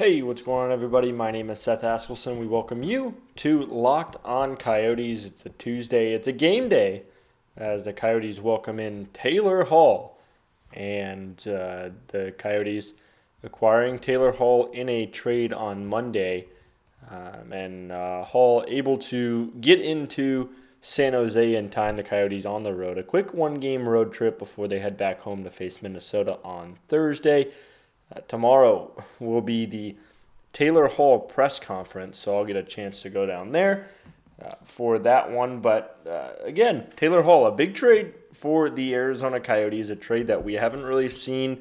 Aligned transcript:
Hey, 0.00 0.22
what's 0.22 0.40
going 0.40 0.64
on, 0.64 0.72
everybody? 0.72 1.12
My 1.12 1.30
name 1.30 1.50
is 1.50 1.60
Seth 1.60 1.82
Askelson. 1.82 2.38
We 2.38 2.46
welcome 2.46 2.82
you 2.82 3.16
to 3.36 3.66
Locked 3.66 4.16
On 4.24 4.56
Coyotes. 4.56 5.26
It's 5.26 5.44
a 5.44 5.50
Tuesday, 5.50 6.14
it's 6.14 6.26
a 6.26 6.32
game 6.32 6.70
day 6.70 7.02
as 7.54 7.84
the 7.84 7.92
Coyotes 7.92 8.40
welcome 8.40 8.80
in 8.80 9.08
Taylor 9.12 9.62
Hall. 9.62 10.18
And 10.72 11.38
uh, 11.46 11.90
the 12.06 12.32
Coyotes 12.38 12.94
acquiring 13.42 13.98
Taylor 13.98 14.32
Hall 14.32 14.70
in 14.72 14.88
a 14.88 15.04
trade 15.04 15.52
on 15.52 15.86
Monday. 15.86 16.46
Um, 17.10 17.52
and 17.52 17.92
uh, 17.92 18.24
Hall 18.24 18.64
able 18.68 18.96
to 18.96 19.52
get 19.60 19.82
into 19.82 20.48
San 20.80 21.12
Jose 21.12 21.54
in 21.54 21.68
time. 21.68 21.96
The 21.96 22.02
Coyotes 22.02 22.46
on 22.46 22.62
the 22.62 22.72
road. 22.72 22.96
A 22.96 23.02
quick 23.02 23.34
one 23.34 23.52
game 23.52 23.86
road 23.86 24.14
trip 24.14 24.38
before 24.38 24.66
they 24.66 24.78
head 24.78 24.96
back 24.96 25.20
home 25.20 25.44
to 25.44 25.50
face 25.50 25.82
Minnesota 25.82 26.38
on 26.42 26.78
Thursday. 26.88 27.52
Uh, 28.14 28.20
tomorrow 28.28 29.04
will 29.18 29.40
be 29.40 29.66
the 29.66 29.96
Taylor 30.52 30.88
Hall 30.88 31.18
press 31.18 31.58
conference, 31.58 32.18
so 32.18 32.36
I'll 32.36 32.44
get 32.44 32.56
a 32.56 32.62
chance 32.62 33.02
to 33.02 33.10
go 33.10 33.24
down 33.24 33.52
there 33.52 33.88
uh, 34.42 34.50
for 34.64 34.98
that 35.00 35.30
one. 35.30 35.60
But 35.60 36.00
uh, 36.08 36.44
again, 36.44 36.86
Taylor 36.96 37.22
Hall, 37.22 37.46
a 37.46 37.52
big 37.52 37.74
trade 37.74 38.14
for 38.32 38.70
the 38.70 38.94
Arizona 38.94 39.40
Coyotes, 39.40 39.90
a 39.90 39.96
trade 39.96 40.26
that 40.26 40.44
we 40.44 40.54
haven't 40.54 40.82
really 40.82 41.08
seen 41.08 41.60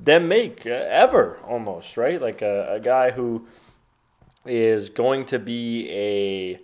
them 0.00 0.26
make 0.28 0.66
uh, 0.66 0.70
ever, 0.70 1.38
almost, 1.46 1.96
right? 1.96 2.20
Like 2.20 2.42
a, 2.42 2.74
a, 2.74 2.80
guy 2.80 3.10
who 3.10 3.46
is 4.44 4.90
going 4.90 5.24
to 5.26 5.38
be 5.38 5.88
a 5.90 6.60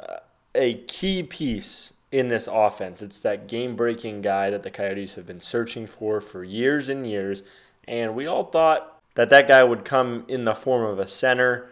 uh, 0.00 0.18
a 0.54 0.74
key 0.84 1.24
piece 1.24 1.92
in 2.12 2.28
this 2.28 2.48
offense. 2.50 3.02
It's 3.02 3.20
that 3.20 3.48
game 3.48 3.74
breaking 3.74 4.22
guy 4.22 4.50
that 4.50 4.62
the 4.62 4.70
Coyotes 4.70 5.16
have 5.16 5.26
been 5.26 5.40
searching 5.40 5.86
for 5.86 6.20
for 6.20 6.44
years 6.44 6.88
and 6.88 7.06
years 7.06 7.42
and 7.88 8.14
we 8.14 8.26
all 8.26 8.44
thought 8.44 9.00
that 9.14 9.30
that 9.30 9.48
guy 9.48 9.64
would 9.64 9.84
come 9.84 10.24
in 10.28 10.44
the 10.44 10.54
form 10.54 10.88
of 10.88 10.98
a 10.98 11.06
center. 11.06 11.70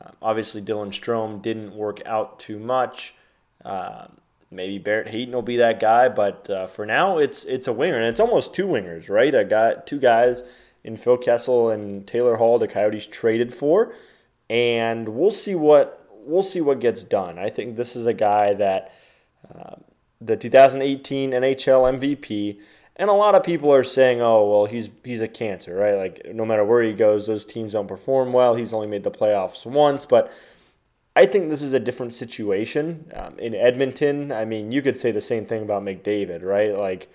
Uh, 0.00 0.10
obviously, 0.22 0.62
Dylan 0.62 0.88
Strome 0.88 1.42
didn't 1.42 1.74
work 1.74 2.00
out 2.06 2.38
too 2.38 2.58
much. 2.58 3.14
Uh, 3.64 4.06
maybe 4.50 4.78
Barrett 4.78 5.08
Hayton 5.08 5.34
will 5.34 5.42
be 5.42 5.56
that 5.56 5.80
guy, 5.80 6.08
but 6.08 6.48
uh, 6.50 6.66
for 6.66 6.86
now, 6.86 7.18
it's 7.18 7.44
it's 7.44 7.66
a 7.66 7.72
winger, 7.72 7.96
and 7.96 8.04
it's 8.04 8.20
almost 8.20 8.54
two 8.54 8.66
wingers, 8.66 9.08
right? 9.08 9.34
I 9.34 9.44
got 9.44 9.86
two 9.86 9.98
guys 9.98 10.42
in 10.84 10.96
Phil 10.96 11.16
Kessel 11.16 11.70
and 11.70 12.06
Taylor 12.06 12.36
Hall. 12.36 12.58
The 12.58 12.68
Coyotes 12.68 13.06
traded 13.06 13.52
for, 13.52 13.94
and 14.50 15.08
we'll 15.08 15.30
see 15.30 15.54
what 15.54 16.06
we'll 16.10 16.42
see 16.42 16.60
what 16.60 16.80
gets 16.80 17.02
done. 17.02 17.38
I 17.38 17.50
think 17.50 17.76
this 17.76 17.96
is 17.96 18.06
a 18.06 18.14
guy 18.14 18.54
that 18.54 18.92
uh, 19.54 19.76
the 20.20 20.36
2018 20.36 21.32
NHL 21.32 21.98
MVP 21.98 22.60
and 22.96 23.10
a 23.10 23.12
lot 23.12 23.34
of 23.34 23.42
people 23.42 23.72
are 23.72 23.84
saying, 23.84 24.20
"Oh, 24.20 24.48
well, 24.48 24.66
he's 24.66 24.90
he's 25.02 25.20
a 25.20 25.28
cancer, 25.28 25.74
right? 25.74 25.94
Like 25.96 26.34
no 26.34 26.44
matter 26.44 26.64
where 26.64 26.82
he 26.82 26.92
goes, 26.92 27.26
those 27.26 27.44
teams 27.44 27.72
don't 27.72 27.88
perform 27.88 28.32
well. 28.32 28.54
He's 28.54 28.72
only 28.72 28.86
made 28.86 29.02
the 29.02 29.10
playoffs 29.10 29.66
once." 29.66 30.06
But 30.06 30.32
I 31.16 31.26
think 31.26 31.50
this 31.50 31.62
is 31.62 31.74
a 31.74 31.80
different 31.80 32.14
situation 32.14 33.10
um, 33.14 33.38
in 33.38 33.54
Edmonton. 33.54 34.32
I 34.32 34.44
mean, 34.44 34.72
you 34.72 34.82
could 34.82 34.98
say 34.98 35.12
the 35.12 35.20
same 35.20 35.46
thing 35.46 35.62
about 35.62 35.82
McDavid, 35.82 36.42
right? 36.42 36.76
Like, 36.76 37.08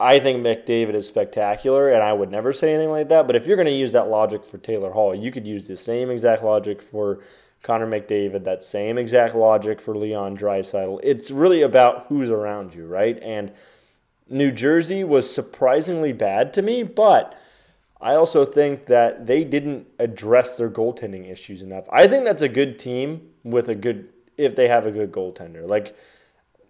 I 0.00 0.18
think 0.18 0.42
McDavid 0.42 0.94
is 0.94 1.06
spectacular, 1.06 1.90
and 1.90 2.02
I 2.02 2.14
would 2.14 2.30
never 2.30 2.54
say 2.54 2.72
anything 2.72 2.90
like 2.90 3.10
that. 3.10 3.26
But 3.26 3.36
if 3.36 3.46
you're 3.46 3.56
going 3.56 3.66
to 3.66 3.72
use 3.72 3.92
that 3.92 4.08
logic 4.08 4.46
for 4.46 4.56
Taylor 4.56 4.90
Hall, 4.90 5.14
you 5.14 5.30
could 5.30 5.46
use 5.46 5.68
the 5.68 5.76
same 5.76 6.10
exact 6.10 6.42
logic 6.42 6.80
for 6.80 7.20
Connor 7.62 7.86
McDavid, 7.86 8.44
that 8.44 8.64
same 8.64 8.96
exact 8.96 9.34
logic 9.34 9.78
for 9.78 9.94
Leon 9.94 10.38
Draisaitl. 10.38 11.00
It's 11.02 11.30
really 11.30 11.60
about 11.62 12.06
who's 12.08 12.30
around 12.30 12.74
you, 12.74 12.86
right? 12.86 13.22
And 13.22 13.52
New 14.30 14.52
Jersey 14.52 15.02
was 15.04 15.32
surprisingly 15.32 16.12
bad 16.12 16.54
to 16.54 16.62
me, 16.62 16.84
but 16.84 17.36
I 18.00 18.14
also 18.14 18.44
think 18.44 18.86
that 18.86 19.26
they 19.26 19.44
didn't 19.44 19.86
address 19.98 20.56
their 20.56 20.70
goaltending 20.70 21.30
issues 21.30 21.60
enough. 21.62 21.84
I 21.90 22.06
think 22.06 22.24
that's 22.24 22.42
a 22.42 22.48
good 22.48 22.78
team 22.78 23.28
with 23.44 23.68
a 23.68 23.74
good 23.74 24.08
if 24.38 24.56
they 24.56 24.68
have 24.68 24.86
a 24.86 24.90
good 24.90 25.12
goaltender. 25.12 25.68
Like 25.68 25.96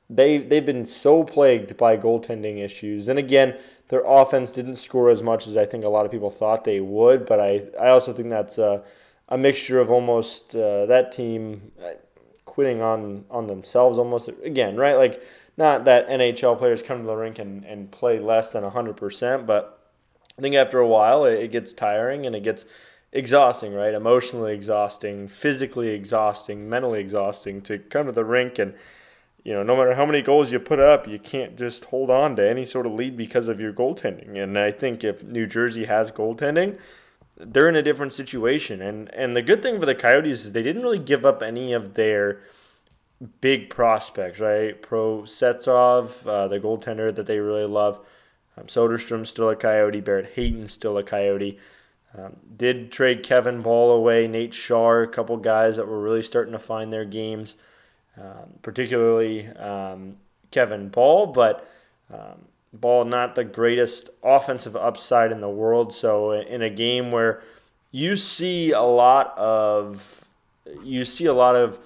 they 0.09 0.39
they've 0.39 0.67
been 0.67 0.85
so 0.85 1.23
plagued 1.23 1.77
by 1.77 1.97
goaltending 1.97 2.59
issues. 2.59 3.09
And 3.09 3.19
again, 3.19 3.59
their 3.89 4.03
offense 4.05 4.51
didn't 4.53 4.75
score 4.77 5.09
as 5.11 5.23
much 5.23 5.47
as 5.47 5.57
I 5.57 5.67
think 5.67 5.85
a 5.85 5.89
lot 5.89 6.05
of 6.05 6.11
people 6.11 6.31
thought 6.31 6.65
they 6.65 6.81
would, 6.81 7.27
but 7.27 7.39
I 7.39 7.63
I 7.81 7.91
also 7.91 8.13
think 8.13 8.31
that's 8.31 8.59
a, 8.59 8.83
a 9.29 9.39
mixture 9.39 9.79
of 9.79 9.91
almost 9.91 10.57
uh, 10.57 10.87
that 10.87 11.13
team 11.13 11.71
uh, 11.81 11.91
quitting 12.45 12.83
on 12.83 13.25
on 13.31 13.47
themselves 13.47 13.99
almost 13.99 14.31
again, 14.43 14.77
right? 14.77 14.97
Like 14.97 15.23
not 15.61 15.85
that 15.85 16.09
NHL 16.09 16.59
players 16.59 16.83
come 16.83 16.99
to 17.03 17.07
the 17.07 17.15
rink 17.15 17.39
and, 17.39 17.65
and 17.65 17.91
play 17.91 18.19
less 18.19 18.51
than 18.51 18.65
100%, 18.65 19.47
but 19.47 19.79
I 20.37 20.43
think 20.43 20.57
after 20.57 20.81
a 20.81 20.89
while 20.89 21.25
it, 21.27 21.45
it 21.45 21.53
gets 21.53 21.73
tiring 21.73 22.27
and 22.27 22.35
it 22.35 22.43
gets 22.43 22.67
exhausting, 23.13 23.75
right? 23.75 23.95
Emotionally 23.95 24.55
exhausting, 24.55 25.29
physically 25.29 25.91
exhausting, 25.91 26.69
mentally 26.69 27.01
exhausting 27.01 27.61
to 27.63 27.79
come 27.79 28.07
to 28.07 28.13
the 28.13 28.25
rink 28.25 28.59
and 28.59 28.75
you 29.43 29.55
know, 29.55 29.63
no 29.63 29.75
matter 29.77 29.95
how 29.95 30.05
many 30.05 30.21
goals 30.21 30.53
you 30.53 30.59
put 30.59 30.81
up, 30.81 31.09
you 31.09 31.19
can't 31.19 31.57
just 31.57 31.87
hold 31.87 32.11
on 32.11 32.37
to 32.37 32.47
any 32.47 32.67
sort 32.67 32.85
of 32.85 32.93
lead 32.93 33.17
because 33.17 33.49
of 33.49 33.59
your 33.59 33.73
goaltending. 33.73 34.39
And 34.39 34.59
I 34.59 34.71
think 34.71 35.03
if 35.03 35.23
New 35.23 35.47
Jersey 35.47 35.87
has 35.87 36.11
goaltending, 36.11 36.79
they're 37.39 37.69
in 37.69 37.77
a 37.77 37.83
different 37.83 38.13
situation. 38.13 38.83
And 38.83 39.13
and 39.15 39.35
the 39.35 39.41
good 39.43 39.63
thing 39.63 39.81
for 39.81 39.87
the 39.87 39.95
Coyotes 39.95 40.45
is 40.45 40.53
they 40.53 40.63
didn't 40.63 40.83
really 40.83 40.99
give 40.99 41.25
up 41.25 41.43
any 41.43 41.73
of 41.73 41.95
their 41.95 42.41
big 43.41 43.71
prospects, 43.71 44.41
right? 44.41 44.81
Prosvetov, 44.81 46.27
uh, 46.27 46.49
the 46.49 46.61
goaltender 46.61 47.15
that 47.15 47.27
they 47.27 47.39
really 47.39 47.67
love. 47.67 47.99
Um, 48.57 48.65
Soderstrom 48.67 49.27
still 49.27 49.51
a 49.51 49.57
Coyote. 49.57 50.01
Barrett 50.01 50.33
Hayton 50.35 50.67
still 50.67 50.99
a 50.99 51.03
Coyote. 51.03 51.59
Um, 52.17 52.37
did 52.57 52.91
trade 52.91 53.23
Kevin 53.23 53.63
Bahl 53.63 53.93
away, 53.93 54.27
Nate 54.27 54.53
Schnarr, 54.53 55.05
a 55.05 55.09
couple 55.09 55.37
guys 55.37 55.77
that 55.77 55.87
were 55.87 56.01
really 56.01 56.23
starting 56.23 56.53
to 56.53 56.59
find 56.59 56.93
their 56.93 57.05
games, 57.05 57.55
um, 58.17 58.59
particularly 58.63 59.47
um, 59.47 60.17
Kevin 60.51 60.89
Bahl, 60.89 61.29
but 61.29 61.69
um, 62.13 62.47
Bahl 62.73 63.05
not 63.05 63.37
the 63.37 63.45
greatest 63.45 64.11
offensive 64.25 64.75
upside 64.75 65.31
in 65.31 65.41
the 65.41 65.49
world. 65.49 65.93
So 65.93 66.33
in 66.33 66.63
a 66.63 66.71
game 66.71 67.13
where 67.13 67.43
you 67.93 68.17
see 68.17 68.73
a 68.73 68.83
lot 68.83 69.37
of 69.39 70.25
you 70.85 71.05
see 71.05 71.27
a 71.27 71.33
lot 71.33 71.57
of 71.57 71.79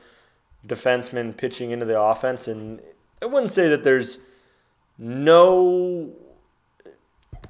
defensemen 0.67 1.37
pitching 1.37 1.71
into 1.71 1.85
the 1.85 2.01
offense. 2.01 2.49
And 2.49 2.81
I 3.21 3.27
wouldn't 3.27 3.53
say 3.53 3.69
that 3.69 3.85
there's 3.85 4.19
no, 4.99 6.11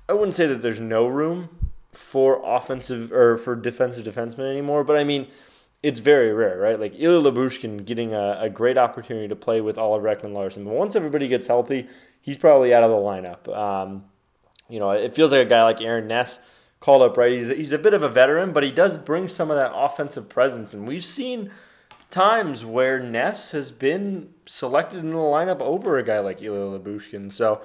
I 0.08 0.12
wouldn't 0.12 0.34
say 0.34 0.46
that 0.46 0.62
there's 0.62 0.80
no 0.80 1.06
room 1.06 1.48
for 1.92 2.42
offensive 2.44 3.12
or 3.12 3.36
for 3.36 3.54
defensive 3.54 4.04
defensemen 4.04 4.50
anymore. 4.50 4.84
But 4.84 4.96
I 4.96 5.04
mean, 5.04 5.28
it's 5.82 6.00
very 6.00 6.32
rare, 6.32 6.58
right? 6.58 6.80
Like 6.80 6.94
Ilya 6.98 7.30
Lyubushkin 7.30 7.84
getting 7.84 8.14
a, 8.14 8.38
a 8.40 8.50
great 8.50 8.78
opportunity 8.78 9.28
to 9.28 9.36
play 9.36 9.60
with 9.60 9.78
Oliver 9.78 10.14
Ekman-Larsson. 10.14 10.64
But 10.64 10.74
once 10.74 10.96
everybody 10.96 11.28
gets 11.28 11.46
healthy, 11.46 11.88
he's 12.20 12.36
probably 12.36 12.74
out 12.74 12.82
of 12.82 12.90
the 12.90 12.96
lineup. 12.96 13.48
Um, 13.56 14.04
you 14.68 14.80
know, 14.80 14.90
it 14.90 15.14
feels 15.14 15.30
like 15.30 15.42
a 15.42 15.48
guy 15.48 15.62
like 15.62 15.80
Aaron 15.80 16.08
Ness 16.08 16.40
called 16.80 17.02
up 17.02 17.16
right. 17.16 17.32
He's, 17.32 17.48
he's 17.48 17.72
a 17.72 17.78
bit 17.78 17.94
of 17.94 18.02
a 18.02 18.08
veteran, 18.08 18.52
but 18.52 18.62
he 18.62 18.70
does 18.70 18.96
bring 18.96 19.28
some 19.28 19.50
of 19.50 19.56
that 19.56 19.72
offensive 19.74 20.28
presence. 20.28 20.74
And 20.74 20.88
we've 20.88 21.04
seen– 21.04 21.50
times 22.14 22.64
where 22.64 23.00
Ness 23.00 23.50
has 23.50 23.72
been 23.72 24.30
selected 24.46 25.00
in 25.00 25.10
the 25.10 25.16
lineup 25.16 25.60
over 25.60 25.98
a 25.98 26.04
guy 26.04 26.20
like 26.20 26.40
Ilya 26.40 26.78
Lyubushkin. 26.78 27.32
So, 27.32 27.60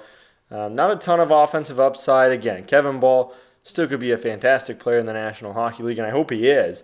um, 0.50 0.74
not 0.74 0.90
a 0.90 0.96
ton 0.96 1.20
of 1.20 1.30
offensive 1.30 1.78
upside. 1.78 2.32
Again, 2.32 2.64
Kevin 2.64 2.98
Bahl 2.98 3.32
still 3.62 3.86
could 3.86 4.00
be 4.00 4.10
a 4.10 4.18
fantastic 4.18 4.80
player 4.80 4.98
in 4.98 5.06
the 5.06 5.12
National 5.12 5.52
Hockey 5.52 5.84
League, 5.84 5.98
and 5.98 6.06
I 6.06 6.10
hope 6.10 6.30
he 6.30 6.48
is. 6.48 6.82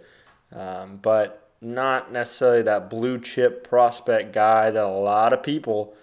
Um, 0.53 1.01
but 1.03 1.51
not 1.61 2.13
necessarily 2.13 2.63
that 2.63 2.89
blue 2.89 3.19
chip 3.19 3.69
prospect 3.69 4.33
guy 4.33 4.71
that 4.71 4.85
a 4.85 4.87
lot 4.87 5.33
of 5.33 5.43
people, 5.43 5.97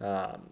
um, 0.00 0.42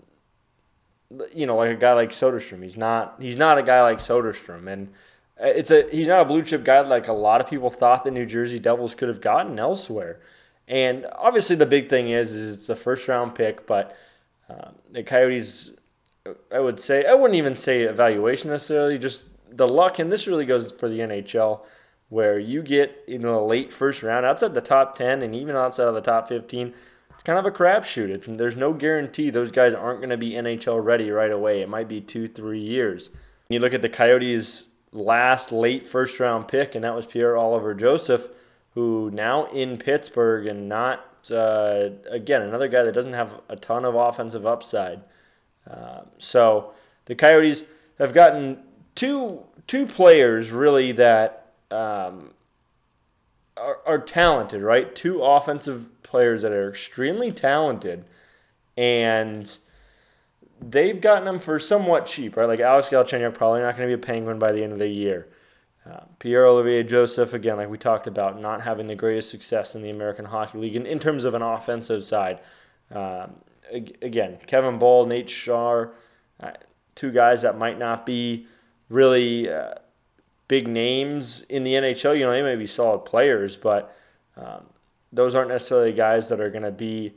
you 1.34 1.46
know, 1.46 1.56
like 1.56 1.70
a 1.70 1.74
guy 1.76 1.92
like 1.92 2.10
Soderstrom. 2.10 2.62
He's 2.62 2.76
not. 2.76 3.16
He's 3.20 3.36
not 3.36 3.58
a 3.58 3.64
guy 3.64 3.82
like 3.82 3.98
Soderstrom, 3.98 4.68
and 4.68 4.92
it's 5.38 5.72
a. 5.72 5.88
He's 5.90 6.06
not 6.06 6.20
a 6.20 6.24
blue 6.24 6.44
chip 6.44 6.62
guy 6.62 6.80
like 6.82 7.08
a 7.08 7.12
lot 7.12 7.40
of 7.40 7.48
people 7.50 7.68
thought 7.68 8.04
the 8.04 8.12
New 8.12 8.26
Jersey 8.26 8.60
Devils 8.60 8.94
could 8.94 9.08
have 9.08 9.20
gotten 9.20 9.58
elsewhere. 9.58 10.20
And 10.68 11.06
obviously, 11.16 11.56
the 11.56 11.66
big 11.66 11.88
thing 11.88 12.08
is, 12.08 12.32
is 12.32 12.56
it's 12.56 12.68
a 12.68 12.76
first 12.76 13.08
round 13.08 13.34
pick, 13.34 13.66
but 13.66 13.96
uh, 14.48 14.70
the 14.90 15.02
Coyotes, 15.02 15.70
I 16.52 16.60
would 16.60 16.78
say, 16.78 17.04
I 17.04 17.14
wouldn't 17.14 17.36
even 17.36 17.56
say 17.56 17.82
evaluation 17.82 18.50
necessarily, 18.50 18.98
just 18.98 19.26
the 19.50 19.68
luck. 19.68 19.98
And 19.98 20.10
this 20.10 20.26
really 20.26 20.46
goes 20.46 20.72
for 20.72 20.88
the 20.88 21.00
NHL, 21.00 21.60
where 22.08 22.38
you 22.38 22.62
get 22.62 23.04
in 23.08 23.22
the 23.22 23.40
late 23.40 23.72
first 23.72 24.02
round, 24.02 24.24
outside 24.26 24.54
the 24.54 24.60
top 24.60 24.96
10 24.96 25.22
and 25.22 25.34
even 25.34 25.56
outside 25.56 25.88
of 25.88 25.94
the 25.94 26.00
top 26.00 26.28
15. 26.28 26.74
It's 27.10 27.22
kind 27.22 27.38
of 27.38 27.46
a 27.46 27.50
crapshoot. 27.50 28.36
There's 28.36 28.56
no 28.56 28.72
guarantee 28.72 29.30
those 29.30 29.50
guys 29.50 29.74
aren't 29.74 30.00
going 30.00 30.10
to 30.10 30.16
be 30.16 30.32
NHL 30.32 30.82
ready 30.82 31.10
right 31.10 31.30
away. 31.30 31.60
It 31.60 31.68
might 31.68 31.88
be 31.88 32.00
two, 32.00 32.28
three 32.28 32.60
years. 32.60 33.10
You 33.48 33.60
look 33.60 33.74
at 33.74 33.82
the 33.82 33.88
Coyotes' 33.88 34.68
last 34.92 35.52
late 35.52 35.86
first 35.86 36.18
round 36.20 36.48
pick, 36.48 36.74
and 36.74 36.84
that 36.84 36.94
was 36.94 37.06
Pierre 37.06 37.36
Olivier 37.36 37.74
Joseph 37.74 38.28
who 38.74 39.10
now 39.12 39.46
in 39.46 39.76
Pittsburgh 39.76 40.46
and 40.46 40.68
not 40.68 41.30
uh, 41.30 41.90
again 42.10 42.42
another 42.42 42.68
guy 42.68 42.82
that 42.82 42.92
doesn't 42.92 43.12
have 43.12 43.40
a 43.48 43.56
ton 43.56 43.84
of 43.84 43.94
offensive 43.94 44.46
upside. 44.46 45.00
Uh, 45.70 46.02
so 46.18 46.72
the 47.04 47.14
Coyotes 47.14 47.64
have 47.98 48.12
gotten 48.12 48.58
two 48.94 49.42
two 49.66 49.86
players 49.86 50.50
really 50.50 50.92
that 50.92 51.52
um, 51.70 52.30
are, 53.56 53.78
are 53.86 53.98
talented, 53.98 54.62
right? 54.62 54.94
Two 54.94 55.22
offensive 55.22 56.02
players 56.02 56.42
that 56.42 56.52
are 56.52 56.70
extremely 56.70 57.30
talented, 57.30 58.04
and 58.76 59.58
they've 60.60 61.00
gotten 61.00 61.24
them 61.24 61.38
for 61.38 61.58
somewhat 61.58 62.06
cheap, 62.06 62.36
right? 62.36 62.48
Like 62.48 62.60
Alex 62.60 62.88
Galchenyuk 62.88 63.34
probably 63.34 63.60
not 63.60 63.76
going 63.76 63.88
to 63.88 63.96
be 63.96 64.00
a 64.00 64.04
Penguin 64.04 64.38
by 64.38 64.52
the 64.52 64.62
end 64.62 64.72
of 64.72 64.78
the 64.78 64.88
year. 64.88 65.28
Uh, 65.88 66.04
Pierre 66.18 66.46
Olivier 66.46 66.84
Joseph, 66.84 67.32
again, 67.32 67.56
like 67.56 67.68
we 67.68 67.78
talked 67.78 68.06
about, 68.06 68.40
not 68.40 68.62
having 68.62 68.86
the 68.86 68.94
greatest 68.94 69.30
success 69.30 69.74
in 69.74 69.82
the 69.82 69.90
American 69.90 70.24
Hockey 70.24 70.58
League 70.58 70.76
in, 70.76 70.86
in 70.86 70.98
terms 70.98 71.24
of 71.24 71.34
an 71.34 71.42
offensive 71.42 72.04
side. 72.04 72.38
Um, 72.92 73.34
again, 74.00 74.38
Kevin 74.46 74.78
Bahl, 74.78 75.06
Nate 75.06 75.26
Schnarr, 75.26 75.92
uh, 76.40 76.52
two 76.94 77.10
guys 77.10 77.42
that 77.42 77.58
might 77.58 77.78
not 77.78 78.06
be 78.06 78.46
really 78.88 79.50
uh, 79.50 79.74
big 80.46 80.68
names 80.68 81.42
in 81.48 81.64
the 81.64 81.74
NHL. 81.74 82.16
You 82.16 82.26
know, 82.26 82.32
they 82.32 82.42
may 82.42 82.56
be 82.56 82.66
solid 82.66 83.00
players, 83.00 83.56
but 83.56 83.96
um, 84.36 84.66
those 85.12 85.34
aren't 85.34 85.48
necessarily 85.48 85.92
guys 85.92 86.28
that 86.28 86.40
are 86.40 86.50
going 86.50 86.62
to 86.62 86.70
be, 86.70 87.14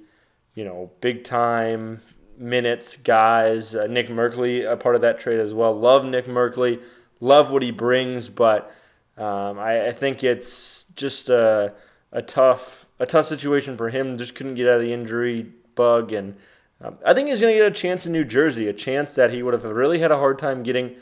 you 0.56 0.64
know, 0.64 0.92
big 1.02 1.24
time 1.24 2.02
minutes 2.38 2.98
guys. 2.98 3.76
Uh, 3.76 3.88
Nick 3.88 4.08
Merkley, 4.08 4.70
a 4.70 4.76
part 4.76 4.96
of 4.96 5.02
that 5.02 5.20
trade 5.20 5.40
as 5.40 5.54
well. 5.54 5.78
Love 5.78 6.06
Nick 6.06 6.26
Merkley 6.26 6.82
love 7.20 7.52
what 7.52 7.62
he 7.62 7.72
brings, 7.72 8.30
but 8.30 8.74
um, 9.18 9.60
I, 9.60 9.88
I, 9.88 9.92
think 9.92 10.24
it's 10.24 10.86
just 10.96 11.30
a, 11.30 11.74
a 12.12 12.22
tough 12.22 12.86
a 13.00 13.06
tough 13.06 13.26
situation 13.26 13.78
for 13.78 13.90
him. 13.90 14.18
Just 14.18 14.36
couldn't 14.36 14.56
get 14.56 14.68
out 14.68 14.76
of 14.76 14.82
the 14.82 14.94
injury 14.94 15.52
bug, 15.76 16.12
and 16.12 16.36
um, 16.82 16.98
I 17.06 17.14
think 17.14 17.30
he's 17.30 17.40
going 17.40 17.54
to 17.54 17.60
get 17.60 17.68
a 17.68 17.76
chance 17.76 18.06
in 18.06 18.12
New 18.12 18.26
Jersey, 18.26 18.68
a 18.68 18.74
chance 18.74 19.14
that 19.14 19.32
he 19.32 19.42
would 19.42 19.54
have 19.54 19.64
really 19.64 20.00
had 20.00 20.12
a 20.12 20.18
hard 20.18 20.38
time 20.38 20.64
getting 20.64 20.96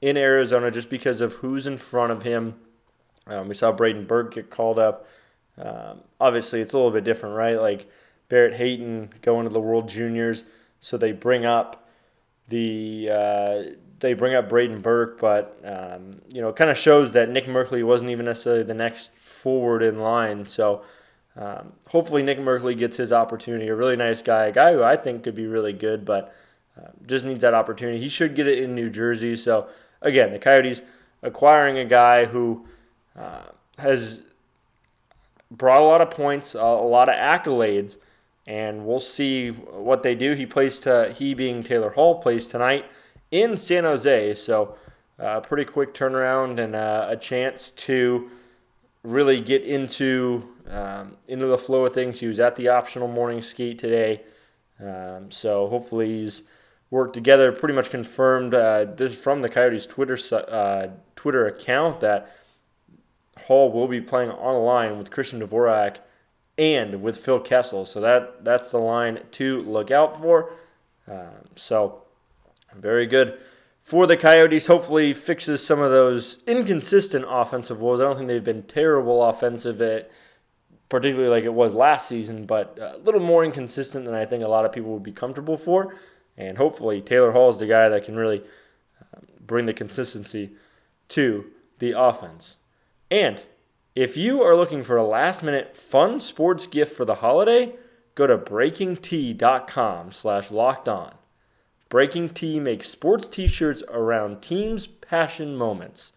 in 0.00 0.16
Arizona 0.16 0.70
just 0.70 0.90
because 0.90 1.20
of 1.20 1.34
who's 1.34 1.66
in 1.66 1.78
front 1.78 2.12
of 2.12 2.22
him. 2.22 2.54
Um, 3.26 3.48
we 3.48 3.54
saw 3.54 3.70
Braden 3.70 4.06
Burke 4.06 4.34
get 4.34 4.50
called 4.50 4.78
up. 4.78 5.06
Um, 5.56 6.00
obviously, 6.20 6.60
it's 6.60 6.72
a 6.72 6.76
little 6.76 6.90
bit 6.90 7.04
different, 7.04 7.36
right? 7.36 7.60
Like 7.60 7.88
Barrett 8.28 8.54
Hayton 8.54 9.10
going 9.22 9.44
to 9.44 9.52
the 9.52 9.60
World 9.60 9.88
Juniors, 9.88 10.44
so 10.80 10.96
they 10.96 11.12
bring 11.12 11.44
up 11.44 11.88
the 12.48 13.10
uh, 13.10 13.62
they 14.00 14.14
bring 14.14 14.34
up 14.34 14.48
Braden 14.48 14.80
Burke, 14.80 15.20
but 15.20 15.58
um, 15.64 16.20
you 16.32 16.40
know, 16.40 16.48
it 16.48 16.56
kind 16.56 16.70
of 16.70 16.76
shows 16.76 17.12
that 17.12 17.28
Nick 17.28 17.46
Merkley 17.46 17.84
wasn't 17.84 18.10
even 18.10 18.24
necessarily 18.24 18.62
the 18.62 18.74
next 18.74 19.12
forward 19.16 19.82
in 19.82 19.98
line. 19.98 20.46
So 20.46 20.82
um, 21.36 21.72
hopefully 21.88 22.22
Nick 22.22 22.38
Merkley 22.38 22.76
gets 22.76 22.96
his 22.96 23.12
opportunity. 23.12 23.68
A 23.68 23.74
really 23.74 23.96
nice 23.96 24.22
guy, 24.22 24.46
a 24.46 24.52
guy 24.52 24.72
who 24.72 24.82
I 24.82 24.96
think 24.96 25.22
could 25.22 25.34
be 25.34 25.46
really 25.46 25.72
good, 25.72 26.04
but 26.04 26.34
uh, 26.78 26.88
just 27.06 27.24
needs 27.24 27.42
that 27.42 27.54
opportunity. 27.54 28.00
He 28.00 28.08
should 28.08 28.34
get 28.34 28.46
it 28.46 28.58
in 28.58 28.74
New 28.74 28.90
Jersey. 28.90 29.36
So 29.36 29.68
again, 30.00 30.32
the 30.32 30.38
Coyotes 30.38 30.82
acquiring 31.22 31.78
a 31.78 31.84
guy 31.84 32.24
who 32.24 32.66
uh, 33.18 33.42
has 33.78 34.22
brought 35.50 35.80
a 35.80 35.84
lot 35.84 36.00
of 36.00 36.10
points, 36.10 36.54
a 36.54 36.62
lot 36.62 37.08
of 37.08 37.16
accolades, 37.16 37.98
and 38.46 38.86
we'll 38.86 39.00
see 39.00 39.50
what 39.50 40.02
they 40.02 40.14
do. 40.14 40.32
He 40.32 40.46
plays 40.46 40.78
to 40.80 41.14
he 41.16 41.34
being 41.34 41.62
Taylor 41.62 41.90
Hall 41.90 42.20
plays 42.20 42.48
tonight 42.48 42.86
in 43.30 43.56
San 43.56 43.84
Jose. 43.84 44.34
So, 44.34 44.76
uh, 45.18 45.40
pretty 45.40 45.64
quick 45.64 45.94
turnaround 45.94 46.58
and 46.58 46.74
uh, 46.74 47.06
a 47.10 47.16
chance 47.16 47.70
to 47.70 48.30
really 49.02 49.40
get 49.40 49.62
into 49.62 50.48
um, 50.68 51.16
into 51.28 51.46
the 51.46 51.58
flow 51.58 51.84
of 51.84 51.92
things. 51.92 52.20
He 52.20 52.26
was 52.26 52.40
at 52.40 52.56
the 52.56 52.68
optional 52.68 53.08
morning 53.08 53.42
skate 53.42 53.78
today, 53.78 54.22
um, 54.82 55.30
so 55.30 55.68
hopefully 55.68 56.06
he's 56.06 56.44
worked 56.90 57.14
together. 57.14 57.52
Pretty 57.52 57.74
much 57.74 57.90
confirmed. 57.90 58.54
Uh, 58.54 58.86
this 58.96 59.12
is 59.12 59.18
from 59.18 59.40
the 59.40 59.48
Coyotes 59.48 59.86
Twitter 59.86 60.18
uh, 60.34 60.88
Twitter 61.16 61.46
account 61.46 62.00
that 62.00 62.34
Hall 63.46 63.70
will 63.70 63.88
be 63.88 64.00
playing 64.00 64.30
on 64.30 64.54
the 64.54 64.60
line 64.60 64.98
with 64.98 65.10
Christian 65.10 65.40
Dvorak 65.40 65.98
and 66.58 67.02
with 67.02 67.16
Phil 67.16 67.40
Kessel. 67.40 67.84
So 67.84 68.00
that 68.00 68.44
that's 68.44 68.70
the 68.70 68.78
line 68.78 69.20
to 69.32 69.62
look 69.62 69.90
out 69.90 70.18
for. 70.18 70.52
Um, 71.08 71.48
so 71.56 72.02
very 72.76 73.06
good 73.06 73.38
for 73.82 74.06
the 74.06 74.16
Coyotes. 74.16 74.66
Hopefully, 74.66 75.14
fixes 75.14 75.64
some 75.64 75.80
of 75.80 75.90
those 75.90 76.42
inconsistent 76.46 77.24
offensive 77.28 77.80
woes. 77.80 78.00
I 78.00 78.04
don't 78.04 78.16
think 78.16 78.28
they've 78.28 78.42
been 78.42 78.62
terrible 78.62 79.22
offensive, 79.24 79.80
at, 79.82 80.10
particularly 80.88 81.30
like 81.30 81.44
it 81.44 81.54
was 81.54 81.74
last 81.74 82.08
season, 82.08 82.46
but 82.46 82.78
a 82.80 82.98
little 82.98 83.20
more 83.20 83.44
inconsistent 83.44 84.04
than 84.04 84.14
I 84.14 84.26
think 84.26 84.44
a 84.44 84.48
lot 84.48 84.64
of 84.64 84.72
people 84.72 84.92
would 84.92 85.02
be 85.02 85.12
comfortable 85.12 85.56
for. 85.56 85.94
And 86.36 86.56
hopefully, 86.56 87.00
Taylor 87.00 87.32
Hall 87.32 87.50
is 87.50 87.58
the 87.58 87.66
guy 87.66 87.88
that 87.88 88.04
can 88.04 88.16
really 88.16 88.42
um, 89.14 89.26
bring 89.40 89.66
the 89.66 89.74
consistency 89.74 90.52
to 91.08 91.46
the 91.80 91.92
offense. 91.98 92.56
And 93.10 93.42
if 93.94 94.16
you 94.16 94.42
are 94.42 94.54
looking 94.54 94.84
for 94.84 94.96
a 94.96 95.06
last 95.06 95.42
minute 95.42 95.76
fun 95.76 96.20
sports 96.20 96.66
gift 96.66 96.96
for 96.96 97.04
the 97.04 97.16
holiday, 97.16 97.74
go 98.14 98.26
to 98.26 98.38
breakingt.com 98.38 100.12
slash 100.12 100.50
locked 100.50 100.88
on. 100.88 101.14
Breaking 101.90 102.28
T 102.28 102.60
makes 102.60 102.88
sports 102.88 103.26
t 103.26 103.48
shirts 103.48 103.82
around 103.88 104.40
teams' 104.40 104.86
passion 104.86 105.56
moments. 105.56 106.12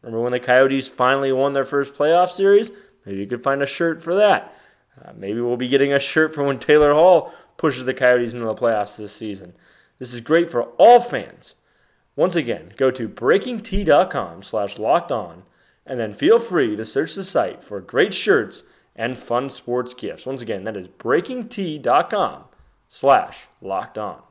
Remember 0.00 0.22
when 0.22 0.30
the 0.30 0.38
Coyotes 0.38 0.88
finally 0.88 1.32
won 1.32 1.52
their 1.52 1.64
first 1.64 1.92
playoff 1.92 2.28
series? 2.28 2.70
Maybe 3.04 3.18
you 3.18 3.26
could 3.26 3.42
find 3.42 3.62
a 3.62 3.66
shirt 3.66 4.00
for 4.00 4.14
that. 4.14 4.54
Uh, 5.04 5.12
maybe 5.16 5.40
we'll 5.40 5.56
be 5.56 5.68
getting 5.68 5.92
a 5.92 5.98
shirt 5.98 6.32
for 6.32 6.44
when 6.44 6.60
Taylor 6.60 6.94
Hall 6.94 7.34
pushes 7.56 7.84
the 7.84 7.94
Coyotes 7.94 8.32
into 8.32 8.46
the 8.46 8.54
playoffs 8.54 8.96
this 8.96 9.12
season. 9.12 9.54
This 9.98 10.14
is 10.14 10.20
great 10.20 10.48
for 10.48 10.64
all 10.78 11.00
fans. 11.00 11.56
Once 12.14 12.36
again, 12.36 12.72
go 12.76 12.92
to 12.92 13.08
breakingt.com 13.08 14.42
slash 14.44 14.78
locked 14.78 15.10
on 15.10 15.42
and 15.84 15.98
then 15.98 16.14
feel 16.14 16.38
free 16.38 16.76
to 16.76 16.84
search 16.84 17.16
the 17.16 17.24
site 17.24 17.60
for 17.60 17.80
great 17.80 18.14
shirts 18.14 18.62
and 18.94 19.18
fun 19.18 19.50
sports 19.50 19.94
gifts. 19.94 20.26
Once 20.26 20.42
again, 20.42 20.62
that 20.62 20.76
is 20.76 20.86
breakingt.com 20.86 22.44
slash 22.86 23.46
locked 23.60 23.98
on 23.98 24.22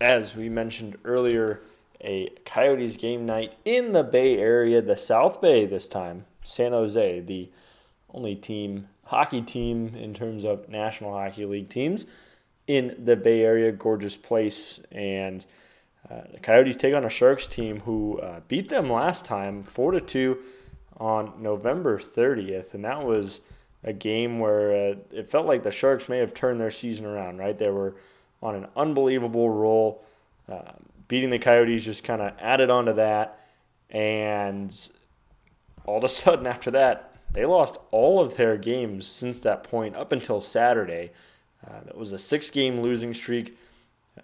as 0.00 0.36
we 0.36 0.48
mentioned 0.48 0.96
earlier, 1.04 1.60
a 2.00 2.28
Coyotes 2.44 2.96
game 2.96 3.26
night 3.26 3.54
in 3.64 3.92
the 3.92 4.04
Bay 4.04 4.38
Area, 4.38 4.80
the 4.80 4.96
South 4.96 5.40
Bay 5.40 5.66
this 5.66 5.88
time, 5.88 6.24
San 6.42 6.72
Jose, 6.72 7.20
the 7.20 7.50
only 8.12 8.36
team, 8.36 8.88
hockey 9.04 9.42
team 9.42 9.94
in 9.94 10.14
terms 10.14 10.44
of 10.44 10.68
National 10.68 11.12
Hockey 11.12 11.44
League 11.44 11.68
teams 11.68 12.06
in 12.66 12.94
the 13.04 13.16
Bay 13.16 13.42
Area. 13.42 13.72
Gorgeous 13.72 14.16
place. 14.16 14.80
And 14.92 15.44
uh, 16.10 16.22
the 16.32 16.40
Coyotes 16.40 16.76
take 16.76 16.94
on 16.94 17.04
a 17.04 17.10
Sharks 17.10 17.46
team 17.46 17.80
who 17.80 18.18
uh, 18.20 18.40
beat 18.48 18.68
them 18.68 18.90
last 18.90 19.24
time 19.24 19.62
4 19.62 19.92
to 19.92 20.00
2 20.00 20.38
on 20.98 21.32
November 21.42 21.98
30th. 21.98 22.74
And 22.74 22.84
that 22.84 23.04
was 23.04 23.40
a 23.84 23.92
game 23.92 24.38
where 24.38 24.90
uh, 24.90 24.94
it 25.10 25.28
felt 25.28 25.46
like 25.46 25.62
the 25.62 25.70
Sharks 25.70 26.08
may 26.08 26.18
have 26.18 26.34
turned 26.34 26.60
their 26.60 26.70
season 26.70 27.06
around, 27.06 27.38
right? 27.38 27.56
They 27.56 27.70
were 27.70 27.96
on 28.42 28.54
an 28.54 28.66
unbelievable 28.76 29.50
roll. 29.50 30.04
Uh, 30.48 30.72
beating 31.08 31.30
the 31.30 31.38
Coyotes 31.38 31.84
just 31.84 32.04
kind 32.04 32.22
of 32.22 32.32
added 32.38 32.70
on 32.70 32.86
to 32.86 32.92
that. 32.94 33.40
And 33.90 34.74
all 35.84 35.98
of 35.98 36.04
a 36.04 36.08
sudden, 36.08 36.46
after 36.46 36.70
that, 36.72 37.12
they 37.32 37.44
lost 37.44 37.78
all 37.90 38.20
of 38.20 38.36
their 38.36 38.56
games 38.56 39.06
since 39.06 39.40
that 39.40 39.64
point 39.64 39.96
up 39.96 40.12
until 40.12 40.40
Saturday. 40.40 41.10
Uh, 41.66 41.80
it 41.88 41.96
was 41.96 42.12
a 42.12 42.18
six 42.18 42.50
game 42.50 42.80
losing 42.80 43.12
streak. 43.12 43.58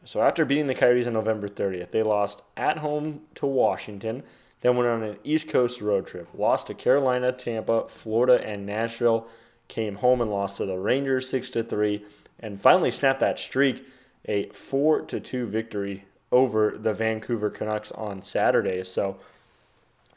So 0.05 0.23
after 0.23 0.45
beating 0.45 0.67
the 0.67 0.75
Coyotes 0.75 1.07
on 1.07 1.13
November 1.13 1.49
30th, 1.49 1.91
they 1.91 2.03
lost 2.03 2.43
at 2.57 2.79
home 2.79 3.21
to 3.37 3.47
Washington, 3.47 4.23
then 4.61 4.77
went 4.77 4.89
on 4.89 5.03
an 5.03 5.19
East 5.23 5.49
Coast 5.49 5.81
road 5.81 6.07
trip, 6.07 6.29
lost 6.35 6.67
to 6.67 6.75
Carolina, 6.75 7.31
Tampa, 7.33 7.87
Florida, 7.87 8.45
and 8.45 8.67
Nashville, 8.67 9.29
came 9.69 9.97
home 9.97 10.21
and 10.21 10.31
lost 10.31 10.57
to 10.57 10.67
the 10.67 10.77
Rangers 10.77 11.29
6 11.29 11.51
to 11.51 11.63
3, 11.63 12.05
and 12.41 12.61
finally 12.61 12.91
snapped 12.91 13.21
that 13.21 13.39
streak 13.39 13.87
a 14.27 14.47
4 14.49 15.03
to 15.03 15.21
2 15.21 15.47
victory 15.47 16.05
over 16.33 16.77
the 16.77 16.93
Vancouver 16.93 17.49
Canucks 17.49 17.93
on 17.93 18.21
Saturday. 18.21 18.83
So, 18.83 19.17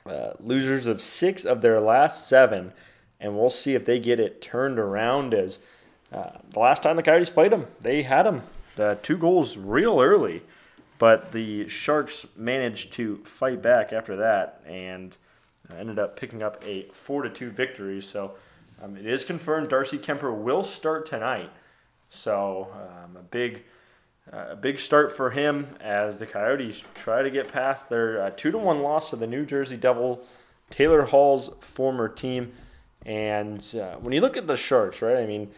uh, 0.05 0.33
losers 0.39 0.87
of 0.87 1.01
six 1.01 1.45
of 1.45 1.61
their 1.61 1.79
last 1.79 2.27
seven, 2.27 2.71
and 3.19 3.37
we'll 3.37 3.49
see 3.49 3.75
if 3.75 3.85
they 3.85 3.99
get 3.99 4.19
it 4.19 4.41
turned 4.41 4.79
around. 4.79 5.33
As 5.33 5.59
uh, 6.11 6.31
the 6.49 6.59
last 6.59 6.81
time 6.81 6.95
the 6.95 7.03
Coyotes 7.03 7.29
played 7.29 7.51
them, 7.51 7.67
they 7.81 8.01
had 8.03 8.23
them 8.23 8.41
uh, 8.79 8.95
two 9.03 9.17
goals 9.17 9.57
real 9.57 10.01
early, 10.01 10.41
but 10.97 11.31
the 11.33 11.67
Sharks 11.67 12.25
managed 12.35 12.93
to 12.93 13.17
fight 13.25 13.61
back 13.61 13.93
after 13.93 14.15
that 14.15 14.61
and 14.65 15.17
uh, 15.69 15.75
ended 15.75 15.99
up 15.99 16.17
picking 16.17 16.41
up 16.41 16.63
a 16.65 16.87
four 16.93 17.21
to 17.23 17.29
two 17.29 17.51
victory. 17.51 18.01
So. 18.01 18.33
Um, 18.79 18.95
it 18.95 19.07
is 19.07 19.23
confirmed 19.23 19.69
Darcy 19.69 19.97
Kuemper 19.97 20.31
will 20.31 20.63
start 20.63 21.07
tonight. 21.07 21.49
So, 22.11 22.67
um, 22.73 23.17
a 23.17 23.23
big 23.23 23.63
a 24.31 24.55
big 24.55 24.79
start 24.79 25.15
for 25.15 25.29
him 25.29 25.67
as 25.79 26.17
the 26.17 26.25
Coyotes 26.25 26.83
try 26.95 27.21
to 27.21 27.29
get 27.29 27.51
past 27.51 27.89
their 27.89 28.21
uh, 28.21 28.29
two 28.31 28.51
to 28.51 28.57
one 28.57 28.81
loss 28.81 29.09
to 29.11 29.15
the 29.15 29.27
New 29.27 29.45
Jersey 29.45 29.77
Devil, 29.77 30.21
Taylor 30.69 31.03
Hall's 31.03 31.49
former 31.59 32.09
team. 32.09 32.51
And 33.05 33.59
uh, 33.79 33.95
when 33.95 34.13
you 34.13 34.21
look 34.21 34.37
at 34.37 34.47
the 34.47 34.57
Sharks, 34.57 35.01
right? 35.01 35.17
I 35.17 35.25
mean, 35.25 35.49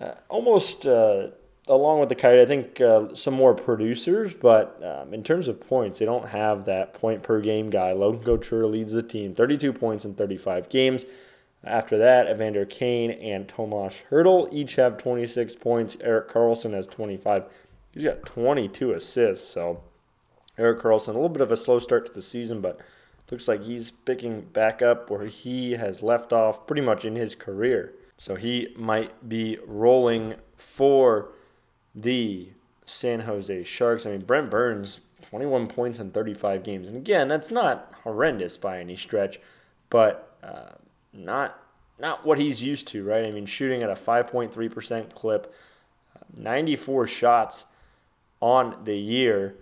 uh, 0.00 0.12
almost 0.28 0.86
uh, 0.86 1.28
along 1.68 2.00
with 2.00 2.08
the 2.08 2.14
Coyote, 2.14 2.42
I 2.42 2.46
think 2.46 2.80
uh, 2.80 3.14
some 3.14 3.34
more 3.34 3.54
producers, 3.54 4.32
but 4.32 4.80
um, 4.84 5.12
in 5.12 5.22
terms 5.22 5.48
of 5.48 5.60
points, 5.60 5.98
they 5.98 6.04
don't 6.04 6.26
have 6.26 6.64
that 6.66 6.92
point 6.94 7.22
per 7.22 7.40
game 7.40 7.70
guy. 7.70 7.92
Logan 7.92 8.22
Couture 8.22 8.66
leads 8.66 8.92
the 8.92 9.02
team, 9.02 9.34
32 9.34 9.72
points 9.72 10.04
in 10.04 10.14
35 10.14 10.68
games. 10.68 11.04
After 11.64 11.98
that, 11.98 12.28
Evander 12.30 12.64
Kane 12.64 13.10
and 13.10 13.48
Tomas 13.48 14.02
Hertl 14.08 14.48
each 14.52 14.76
have 14.76 14.98
26 14.98 15.56
points. 15.56 15.96
Erik 16.00 16.30
Karlsson 16.30 16.72
has 16.72 16.86
25. 16.86 17.44
He's 17.96 18.04
got 18.04 18.26
22 18.26 18.92
assists. 18.92 19.48
So 19.48 19.82
Erik 20.58 20.80
Karlsson, 20.80 21.08
a 21.08 21.12
little 21.12 21.30
bit 21.30 21.40
of 21.40 21.50
a 21.50 21.56
slow 21.56 21.78
start 21.78 22.04
to 22.04 22.12
the 22.12 22.20
season, 22.20 22.60
but 22.60 22.82
looks 23.30 23.48
like 23.48 23.62
he's 23.62 23.90
picking 23.90 24.42
back 24.42 24.82
up 24.82 25.08
where 25.08 25.24
he 25.24 25.72
has 25.72 26.02
left 26.02 26.34
off 26.34 26.66
pretty 26.66 26.82
much 26.82 27.06
in 27.06 27.16
his 27.16 27.34
career. 27.34 27.94
So 28.18 28.34
he 28.34 28.68
might 28.76 29.26
be 29.30 29.58
rolling 29.66 30.34
for 30.56 31.30
the 31.94 32.50
San 32.84 33.20
Jose 33.20 33.64
Sharks. 33.64 34.04
I 34.04 34.10
mean, 34.10 34.20
Brent 34.20 34.50
Burns, 34.50 35.00
21 35.22 35.66
points 35.66 35.98
in 35.98 36.10
35 36.10 36.62
games. 36.62 36.88
And 36.88 36.98
again, 36.98 37.28
that's 37.28 37.50
not 37.50 37.94
horrendous 38.04 38.58
by 38.58 38.78
any 38.78 38.96
stretch, 38.96 39.40
but 39.88 40.36
uh, 40.42 40.72
not 41.14 41.62
not 41.98 42.26
what 42.26 42.36
he's 42.38 42.62
used 42.62 42.88
to, 42.88 43.04
right? 43.04 43.24
I 43.24 43.30
mean, 43.30 43.46
shooting 43.46 43.82
at 43.82 43.88
a 43.88 43.94
5.3% 43.94 45.14
clip, 45.14 45.54
94 46.36 47.06
shots 47.06 47.64
on 48.40 48.76
the 48.84 48.96
year. 48.96 49.56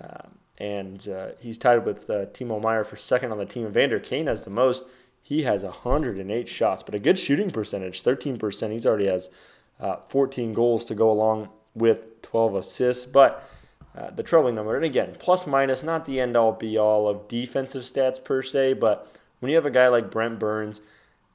Um, 0.00 0.32
and 0.58 1.08
uh, 1.08 1.28
he's 1.40 1.58
tied 1.58 1.84
with 1.84 2.10
uh, 2.10 2.26
Timo 2.26 2.60
Meier 2.60 2.84
for 2.84 2.96
second 2.96 3.32
on 3.32 3.38
the 3.38 3.46
team. 3.46 3.70
Vander 3.70 4.00
Kane 4.00 4.26
has 4.26 4.44
the 4.44 4.50
most. 4.50 4.84
He 5.22 5.42
has 5.42 5.62
108 5.62 6.48
shots, 6.48 6.82
but 6.82 6.94
a 6.94 6.98
good 6.98 7.18
shooting 7.18 7.50
percentage, 7.50 8.02
13%. 8.02 8.72
He's 8.72 8.86
already 8.86 9.06
has 9.06 9.30
uh, 9.78 9.96
14 10.08 10.52
goals 10.54 10.84
to 10.86 10.94
go 10.94 11.10
along 11.10 11.48
with 11.74 12.22
12 12.22 12.56
assists. 12.56 13.06
But 13.06 13.48
uh, 13.96 14.10
the 14.10 14.22
troubling 14.22 14.54
number, 14.54 14.76
and 14.76 14.84
again, 14.84 15.14
plus 15.18 15.46
minus, 15.46 15.82
not 15.82 16.04
the 16.04 16.20
end 16.20 16.36
all 16.36 16.52
be 16.52 16.78
all 16.78 17.08
of 17.08 17.28
defensive 17.28 17.82
stats 17.82 18.22
per 18.22 18.42
se, 18.42 18.74
but 18.74 19.12
when 19.40 19.50
you 19.50 19.56
have 19.56 19.66
a 19.66 19.70
guy 19.70 19.88
like 19.88 20.10
Brent 20.10 20.38
Burns, 20.38 20.80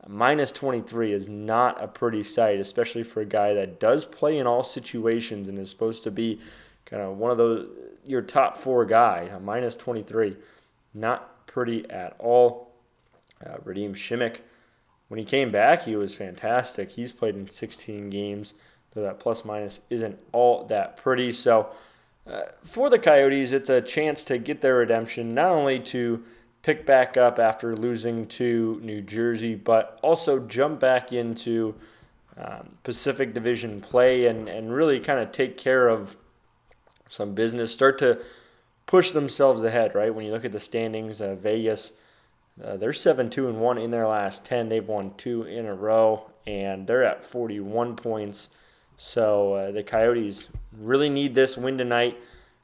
minus 0.07 0.51
23 0.51 1.13
is 1.13 1.29
not 1.29 1.81
a 1.81 1.87
pretty 1.87 2.23
sight, 2.23 2.59
especially 2.59 3.03
for 3.03 3.21
a 3.21 3.25
guy 3.25 3.53
that 3.53 3.79
does 3.79 4.05
play 4.05 4.37
in 4.37 4.47
all 4.47 4.63
situations 4.63 5.47
and 5.47 5.57
is 5.57 5.69
supposed 5.69 6.03
to 6.03 6.11
be 6.11 6.39
kind 6.85 7.01
of 7.01 7.17
one 7.17 7.31
of 7.31 7.37
those 7.37 7.67
your 8.05 8.21
top 8.21 8.57
four 8.57 8.85
guy. 8.85 9.29
Minus 9.41 9.75
23, 9.75 10.37
not 10.93 11.45
pretty 11.47 11.89
at 11.89 12.15
all. 12.19 12.71
Uh, 13.45 13.57
Radim 13.65 13.91
Simek, 13.91 14.39
when 15.07 15.19
he 15.19 15.25
came 15.25 15.51
back, 15.51 15.83
he 15.83 15.95
was 15.95 16.15
fantastic. 16.15 16.91
He's 16.91 17.11
played 17.11 17.35
in 17.35 17.49
16 17.49 18.09
games, 18.09 18.53
so 18.93 19.01
that 19.01 19.19
plus 19.19 19.43
minus 19.43 19.79
isn't 19.89 20.17
all 20.31 20.65
that 20.65 20.97
pretty. 20.97 21.31
So 21.31 21.69
uh, 22.25 22.43
for 22.63 22.89
the 22.89 22.99
Coyotes, 22.99 23.51
it's 23.51 23.69
a 23.69 23.81
chance 23.81 24.23
to 24.25 24.37
get 24.37 24.61
their 24.61 24.75
redemption, 24.75 25.33
not 25.33 25.49
only 25.49 25.79
to 25.79 26.23
pick 26.61 26.85
back 26.85 27.17
up 27.17 27.39
after 27.39 27.75
losing 27.75 28.25
to 28.27 28.79
New 28.81 29.01
Jersey, 29.01 29.55
but 29.55 29.99
also 30.01 30.39
jump 30.39 30.79
back 30.79 31.11
into 31.11 31.75
um, 32.37 32.77
Pacific 32.83 33.33
Division 33.33 33.81
play 33.81 34.27
and, 34.27 34.47
and 34.47 34.73
really 34.73 34.99
kind 34.99 35.19
of 35.19 35.31
take 35.31 35.57
care 35.57 35.89
of 35.89 36.15
some 37.13 37.33
business, 37.33 37.71
start 37.71 37.99
to 37.99 38.19
push 38.85 39.11
themselves 39.11 39.63
ahead, 39.63 39.95
right? 39.95 40.13
When 40.13 40.25
you 40.25 40.31
look 40.31 40.45
at 40.45 40.51
the 40.51 40.59
standings, 40.59 41.21
uh, 41.21 41.35
Vegas, 41.35 41.93
uh, 42.63 42.77
they're 42.77 42.93
7 42.93 43.29
2 43.29 43.49
and 43.49 43.59
1 43.59 43.77
in 43.77 43.91
their 43.91 44.07
last 44.07 44.45
10. 44.45 44.69
They've 44.69 44.87
won 44.87 45.13
two 45.15 45.43
in 45.43 45.65
a 45.65 45.73
row, 45.73 46.29
and 46.45 46.85
they're 46.85 47.03
at 47.03 47.23
41 47.23 47.95
points. 47.95 48.49
So 48.97 49.53
uh, 49.53 49.71
the 49.71 49.83
Coyotes 49.83 50.47
really 50.77 51.09
need 51.09 51.35
this 51.35 51.57
win 51.57 51.77
tonight 51.77 52.17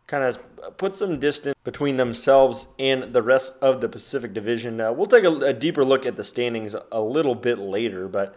kind 0.10 0.24
of 0.24 0.77
put 0.77 0.96
some 0.96 1.20
distance 1.20 1.56
between 1.63 1.96
themselves 1.96 2.65
and 2.79 3.13
the 3.13 3.22
rest 3.22 3.56
of 3.62 3.79
the 3.79 3.88
Pacific 3.88 4.34
Division. 4.34 4.82
Uh, 4.82 4.91
we'll 4.91 5.06
take 5.06 5.24
a, 5.24 5.32
a, 5.38 5.53
deeper 5.53 5.86
look 5.86 6.08
at 6.08 6.15
the 6.15 6.24
standings 6.24 6.75
a 6.91 7.00
little 7.00 7.36
bit 7.36 7.60
later, 7.60 8.08
but 8.08 8.36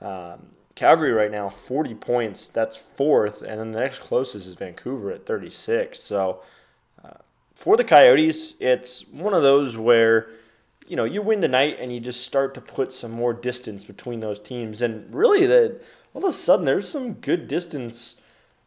um, 0.00 0.46
Calgary 0.74 1.12
right 1.12 1.30
now, 1.30 1.48
40 1.48 1.94
points. 1.94 2.48
That's 2.48 2.76
fourth, 2.76 3.42
and 3.42 3.60
then 3.60 3.72
the 3.72 3.80
next 3.80 4.00
closest 4.00 4.46
is 4.46 4.54
Vancouver 4.54 5.10
at 5.10 5.26
36. 5.26 5.98
So 5.98 6.42
uh, 7.04 7.10
for 7.54 7.76
the 7.76 7.84
Coyotes, 7.84 8.54
it's 8.60 9.06
one 9.08 9.34
of 9.34 9.42
those 9.42 9.76
where 9.76 10.28
you 10.86 10.96
know 10.96 11.04
you 11.04 11.22
win 11.22 11.40
tonight 11.40 11.76
and 11.78 11.92
you 11.92 12.00
just 12.00 12.24
start 12.24 12.54
to 12.54 12.60
put 12.60 12.92
some 12.92 13.12
more 13.12 13.32
distance 13.32 13.84
between 13.84 14.20
those 14.20 14.38
teams, 14.38 14.82
and 14.82 15.12
really, 15.14 15.46
that 15.46 15.80
all 16.14 16.24
of 16.24 16.30
a 16.30 16.32
sudden 16.32 16.64
there's 16.64 16.88
some 16.88 17.14
good 17.14 17.48
distance. 17.48 18.16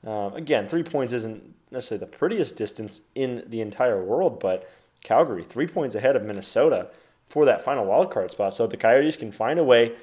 Uh, 0.05 0.31
again, 0.33 0.67
three 0.67 0.83
points 0.83 1.13
isn't 1.13 1.53
necessarily 1.71 2.05
the 2.05 2.17
prettiest 2.17 2.55
distance 2.55 3.01
in 3.15 3.43
the 3.47 3.61
entire 3.61 4.03
world, 4.03 4.39
but 4.39 4.69
Calgary, 5.03 5.43
three 5.43 5.67
points 5.67 5.95
ahead 5.95 6.15
of 6.15 6.23
Minnesota 6.23 6.87
for 7.27 7.45
that 7.45 7.63
final 7.63 7.85
wild 7.85 8.11
card 8.11 8.31
spot. 8.31 8.53
So 8.53 8.67
the 8.67 8.77
Coyotes 8.77 9.15
can 9.15 9.31
find 9.31 9.59
a 9.59 9.63
way, 9.63 9.93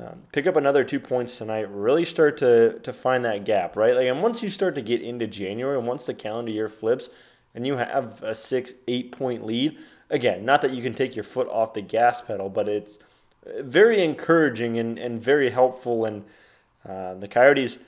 um, 0.00 0.22
pick 0.32 0.46
up 0.46 0.56
another 0.56 0.84
two 0.84 1.00
points 1.00 1.36
tonight, 1.36 1.70
really 1.70 2.04
start 2.04 2.38
to 2.38 2.78
to 2.80 2.92
find 2.92 3.24
that 3.24 3.44
gap, 3.44 3.76
right? 3.76 3.94
Like, 3.94 4.06
and 4.06 4.22
once 4.22 4.42
you 4.42 4.48
start 4.48 4.74
to 4.76 4.82
get 4.82 5.02
into 5.02 5.26
January, 5.26 5.76
and 5.76 5.86
once 5.86 6.06
the 6.06 6.14
calendar 6.14 6.52
year 6.52 6.68
flips, 6.68 7.10
and 7.54 7.66
you 7.66 7.76
have 7.76 8.22
a 8.22 8.34
six, 8.34 8.74
eight 8.88 9.12
point 9.12 9.44
lead, 9.44 9.78
again, 10.10 10.44
not 10.44 10.62
that 10.62 10.72
you 10.72 10.82
can 10.82 10.94
take 10.94 11.14
your 11.14 11.24
foot 11.24 11.48
off 11.48 11.74
the 11.74 11.82
gas 11.82 12.22
pedal, 12.22 12.48
but 12.48 12.68
it's 12.68 12.98
very 13.60 14.02
encouraging 14.02 14.78
and, 14.78 14.98
and 14.98 15.22
very 15.22 15.50
helpful. 15.50 16.04
And 16.04 16.24
uh, 16.88 17.14
the 17.14 17.28
Coyotes, 17.28 17.78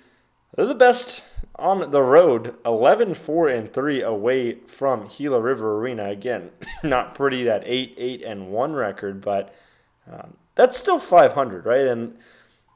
they're 0.54 0.66
the 0.66 0.74
best 0.74 1.24
on 1.56 1.90
the 1.90 2.02
road 2.02 2.56
11 2.64 3.14
4 3.14 3.48
and 3.48 3.72
3 3.72 4.02
away 4.02 4.54
from 4.66 5.08
Gila 5.08 5.40
River 5.40 5.78
Arena. 5.78 6.10
Again, 6.10 6.50
not 6.82 7.14
pretty 7.14 7.44
that 7.44 7.62
8 7.64 7.94
8 7.96 8.22
and 8.22 8.48
1 8.48 8.72
record, 8.72 9.20
but 9.20 9.54
um, 10.10 10.34
that's 10.54 10.76
still 10.76 10.98
500, 10.98 11.66
right? 11.66 11.86
And 11.86 12.16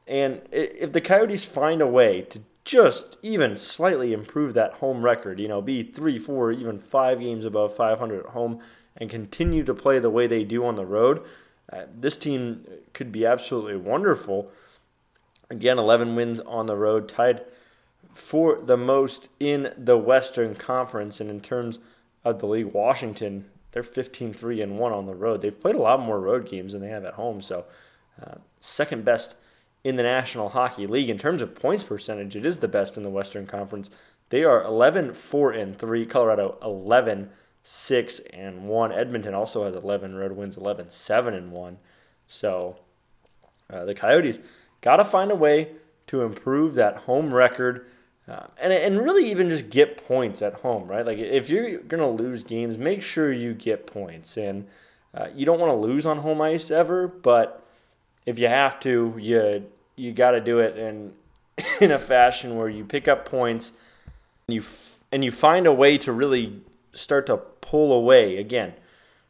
and 0.06 0.42
if 0.52 0.92
the 0.92 1.00
Coyotes 1.00 1.44
find 1.44 1.82
a 1.82 1.86
way 1.86 2.22
to 2.22 2.40
just 2.64 3.16
even 3.22 3.56
slightly 3.56 4.12
improve 4.12 4.54
that 4.54 4.74
home 4.74 5.04
record, 5.04 5.40
you 5.40 5.48
know, 5.48 5.60
be 5.60 5.82
3 5.82 6.18
4, 6.18 6.52
even 6.52 6.78
5 6.78 7.20
games 7.20 7.44
above 7.44 7.74
500 7.74 8.26
at 8.26 8.32
home 8.32 8.60
and 8.96 9.10
continue 9.10 9.64
to 9.64 9.74
play 9.74 9.98
the 9.98 10.10
way 10.10 10.26
they 10.26 10.44
do 10.44 10.64
on 10.64 10.76
the 10.76 10.86
road, 10.86 11.24
uh, 11.72 11.82
this 11.94 12.16
team 12.16 12.64
could 12.92 13.10
be 13.10 13.26
absolutely 13.26 13.76
wonderful. 13.76 14.50
Again, 15.50 15.78
11 15.78 16.14
wins 16.14 16.40
on 16.40 16.66
the 16.66 16.76
road, 16.76 17.08
tied 17.08 17.44
for 18.14 18.60
the 18.60 18.76
most 18.76 19.28
in 19.38 19.72
the 19.76 19.98
Western 19.98 20.54
Conference. 20.54 21.20
And 21.20 21.30
in 21.30 21.40
terms 21.40 21.78
of 22.24 22.40
the 22.40 22.46
league, 22.46 22.66
Washington, 22.66 23.46
they're 23.76 23.82
15 23.82 24.32
3 24.32 24.62
and 24.62 24.78
1 24.78 24.92
on 24.92 25.04
the 25.04 25.14
road. 25.14 25.42
They've 25.42 25.60
played 25.60 25.74
a 25.74 25.82
lot 25.82 26.00
more 26.00 26.18
road 26.18 26.48
games 26.48 26.72
than 26.72 26.80
they 26.80 26.88
have 26.88 27.04
at 27.04 27.12
home. 27.12 27.42
So, 27.42 27.66
uh, 28.24 28.36
second 28.58 29.04
best 29.04 29.34
in 29.84 29.96
the 29.96 30.02
National 30.02 30.48
Hockey 30.48 30.86
League. 30.86 31.10
In 31.10 31.18
terms 31.18 31.42
of 31.42 31.54
points 31.54 31.84
percentage, 31.84 32.36
it 32.36 32.46
is 32.46 32.56
the 32.56 32.68
best 32.68 32.96
in 32.96 33.02
the 33.02 33.10
Western 33.10 33.46
Conference. 33.46 33.90
They 34.30 34.44
are 34.44 34.64
11 34.64 35.12
4 35.12 35.52
and 35.52 35.78
3. 35.78 36.06
Colorado 36.06 36.56
11 36.62 37.28
6 37.64 38.20
and 38.32 38.66
1. 38.66 38.92
Edmonton 38.92 39.34
also 39.34 39.64
has 39.64 39.76
11 39.76 40.14
road 40.14 40.32
wins, 40.32 40.56
11 40.56 40.88
7 40.88 41.34
and 41.34 41.52
1. 41.52 41.76
So, 42.28 42.76
uh, 43.68 43.84
the 43.84 43.94
Coyotes 43.94 44.40
got 44.80 44.96
to 44.96 45.04
find 45.04 45.30
a 45.30 45.36
way 45.36 45.72
to 46.06 46.22
improve 46.22 46.72
that 46.76 46.96
home 46.96 47.34
record 47.34 47.84
uh, 48.28 48.46
and 48.60 48.72
and 48.72 48.98
really 48.98 49.30
even 49.30 49.48
just 49.48 49.70
get 49.70 50.04
points 50.06 50.42
at 50.42 50.54
home, 50.54 50.88
right? 50.88 51.06
Like 51.06 51.18
if 51.18 51.48
you're 51.48 51.78
gonna 51.78 52.10
lose 52.10 52.42
games, 52.42 52.76
make 52.76 53.02
sure 53.02 53.32
you 53.32 53.54
get 53.54 53.86
points, 53.86 54.36
and 54.36 54.66
uh, 55.14 55.28
you 55.34 55.46
don't 55.46 55.60
want 55.60 55.70
to 55.70 55.76
lose 55.76 56.06
on 56.06 56.18
home 56.18 56.40
ice 56.40 56.70
ever. 56.70 57.06
But 57.06 57.64
if 58.24 58.38
you 58.38 58.48
have 58.48 58.80
to, 58.80 59.14
you 59.18 59.66
you 59.94 60.12
got 60.12 60.32
to 60.32 60.40
do 60.40 60.58
it 60.58 60.76
in 60.76 61.12
in 61.80 61.92
a 61.92 61.98
fashion 61.98 62.56
where 62.56 62.68
you 62.68 62.84
pick 62.84 63.06
up 63.06 63.26
points, 63.26 63.72
and 64.48 64.54
you 64.54 64.60
f- 64.60 64.98
and 65.12 65.24
you 65.24 65.30
find 65.30 65.66
a 65.66 65.72
way 65.72 65.96
to 65.98 66.12
really 66.12 66.60
start 66.92 67.26
to 67.26 67.36
pull 67.36 67.92
away 67.92 68.38
again 68.38 68.72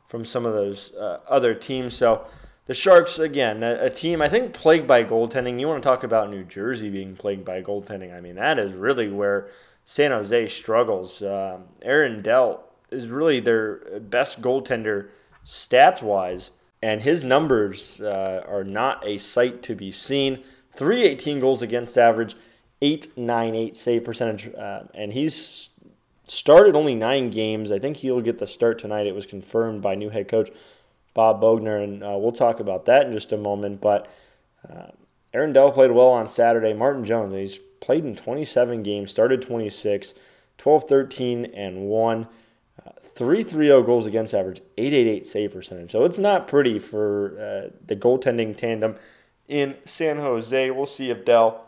from 0.06 0.24
some 0.24 0.46
of 0.46 0.54
those 0.54 0.94
uh, 0.94 1.18
other 1.28 1.54
teams. 1.54 1.94
So 1.94 2.26
the 2.66 2.75
Sharks, 2.75 3.18
again, 3.18 3.62
a, 3.62 3.85
a, 3.85 3.90
team 3.90 4.20
I 4.20 4.28
think 4.28 4.52
plagued 4.52 4.87
by 4.87 5.04
goaltending. 5.04 5.61
You 5.61 5.68
want 5.68 5.82
to 5.82 5.88
talk 5.88 6.02
about 6.02 6.30
New 6.30 6.44
Jersey 6.44 6.90
being 6.90 7.14
plagued 7.14 7.44
by 7.44 7.62
goaltending? 7.62 8.14
I 8.14 8.20
mean, 8.20 8.35
that 8.35 8.58
is 8.58 8.75
really 8.75 9.08
where 9.08 9.49
San 9.85 10.11
Jose 10.11 10.49
struggles. 10.49 11.23
Um, 11.23 11.64
Aaron 11.82 12.23
Dell 12.23 12.64
is 12.90 13.08
really 13.08 13.38
their 13.40 14.00
best 14.00 14.42
goaltender 14.42 15.11
stats 15.44 16.02
wise, 16.02 16.50
and 16.82 17.00
his 17.00 17.23
numbers 17.23 18.00
uh, 18.00 18.44
are 18.49 18.64
not 18.64 19.06
a 19.06 19.18
sight 19.18 19.62
to 19.62 19.76
be 19.76 19.92
seen. 19.92 20.42
318 20.73 21.38
goals 21.38 21.62
against 21.62 21.96
average, 21.96 22.35
898 22.82 23.76
save 23.76 24.04
percentage, 24.04 24.52
uh, 24.54 24.82
and 24.92 25.12
he's 25.12 25.70
started 26.26 26.75
only 26.75 26.96
nine 26.96 27.30
games. 27.30 27.70
I 27.70 27.78
think 27.78 27.99
he'll 27.99 28.20
get 28.20 28.38
the 28.38 28.46
start 28.46 28.80
tonight. 28.80 29.06
It 29.06 29.14
was 29.14 29.25
confirmed 29.25 29.82
by 29.82 29.94
new 29.94 30.11
head 30.11 30.28
coach 30.28 30.50
Bob 31.16 31.40
Boughner, 31.40 31.82
and 31.82 32.04
uh, 32.04 32.14
we'll 32.18 32.30
talk 32.30 32.61
about 32.61 32.85
that 32.85 33.06
in 33.06 33.12
just 33.12 33.32
a 33.32 33.38
moment. 33.38 33.80
But 33.80 34.06
uh, 34.70 34.88
Aaron 35.32 35.54
Dell 35.54 35.73
played 35.73 35.90
well 35.90 36.08
on 36.08 36.28
Saturday. 36.28 36.75
Martin 36.75 37.06
Jones, 37.06 37.35
he's 37.35 37.58
played 37.80 38.04
in 38.04 38.14
27 38.14 38.82
games, 38.82 39.11
started 39.11 39.40
26, 39.40 40.12
12 40.58 40.85
13 40.85 41.46
and 41.46 41.87
1. 41.87 42.28
Uh, 42.87 42.90
330 43.14 43.87
goals 43.87 44.04
against 44.04 44.35
average, 44.35 44.61
888 44.76 45.26
save 45.26 45.52
percentage. 45.52 45.90
So 45.90 46.04
it's 46.04 46.18
not 46.18 46.49
pretty 46.49 46.78
for 46.78 47.32
uh, 47.40 47.70
the 47.87 47.96
goaltending 47.96 48.54
tandem 48.54 48.96
in 49.49 49.75
San 49.87 50.18
Jose. 50.18 50.70
We'll 50.70 50.85
see 50.85 51.08
if 51.08 51.25
Dell 51.25 51.64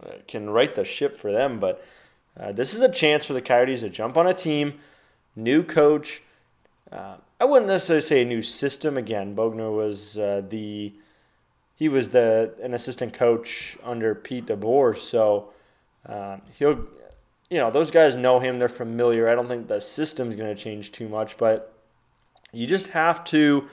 uh, 0.00 0.12
can 0.28 0.48
right 0.48 0.72
the 0.72 0.84
ship 0.84 1.18
for 1.18 1.32
them. 1.32 1.58
But 1.58 1.84
uh, 2.38 2.52
this 2.52 2.72
is 2.72 2.80
a 2.80 2.88
chance 2.88 3.26
for 3.26 3.32
the 3.32 3.42
Coyotes 3.42 3.80
to 3.80 3.90
jump 3.90 4.16
on 4.16 4.28
a 4.28 4.34
team, 4.34 4.74
new 5.34 5.64
coach. 5.64 6.22
Uh, 6.94 7.16
I 7.40 7.44
wouldn't 7.44 7.66
necessarily 7.66 8.02
say 8.02 8.22
a 8.22 8.24
new 8.24 8.42
system. 8.42 8.96
Again, 8.96 9.34
Boughner 9.34 9.74
was 9.74 10.16
uh, 10.16 10.42
the 10.48 10.92
he 11.74 11.88
was 11.88 12.10
the 12.10 12.54
an 12.62 12.72
assistant 12.74 13.12
coach 13.12 13.76
under 13.82 14.14
Pete 14.14 14.46
DeBoer, 14.46 14.96
so 14.96 15.50
um, 16.06 16.40
he'll 16.56 16.86
you 17.50 17.58
know 17.58 17.70
those 17.70 17.90
guys 17.90 18.14
know 18.14 18.38
him. 18.38 18.58
They're 18.58 18.68
familiar. 18.68 19.28
I 19.28 19.34
don't 19.34 19.48
think 19.48 19.66
the 19.66 19.80
system's 19.80 20.36
going 20.36 20.54
to 20.54 20.62
change 20.62 20.92
too 20.92 21.08
much, 21.08 21.36
but 21.36 21.74
you 22.52 22.66
just 22.66 22.88
have 22.88 23.24
to 23.24 23.68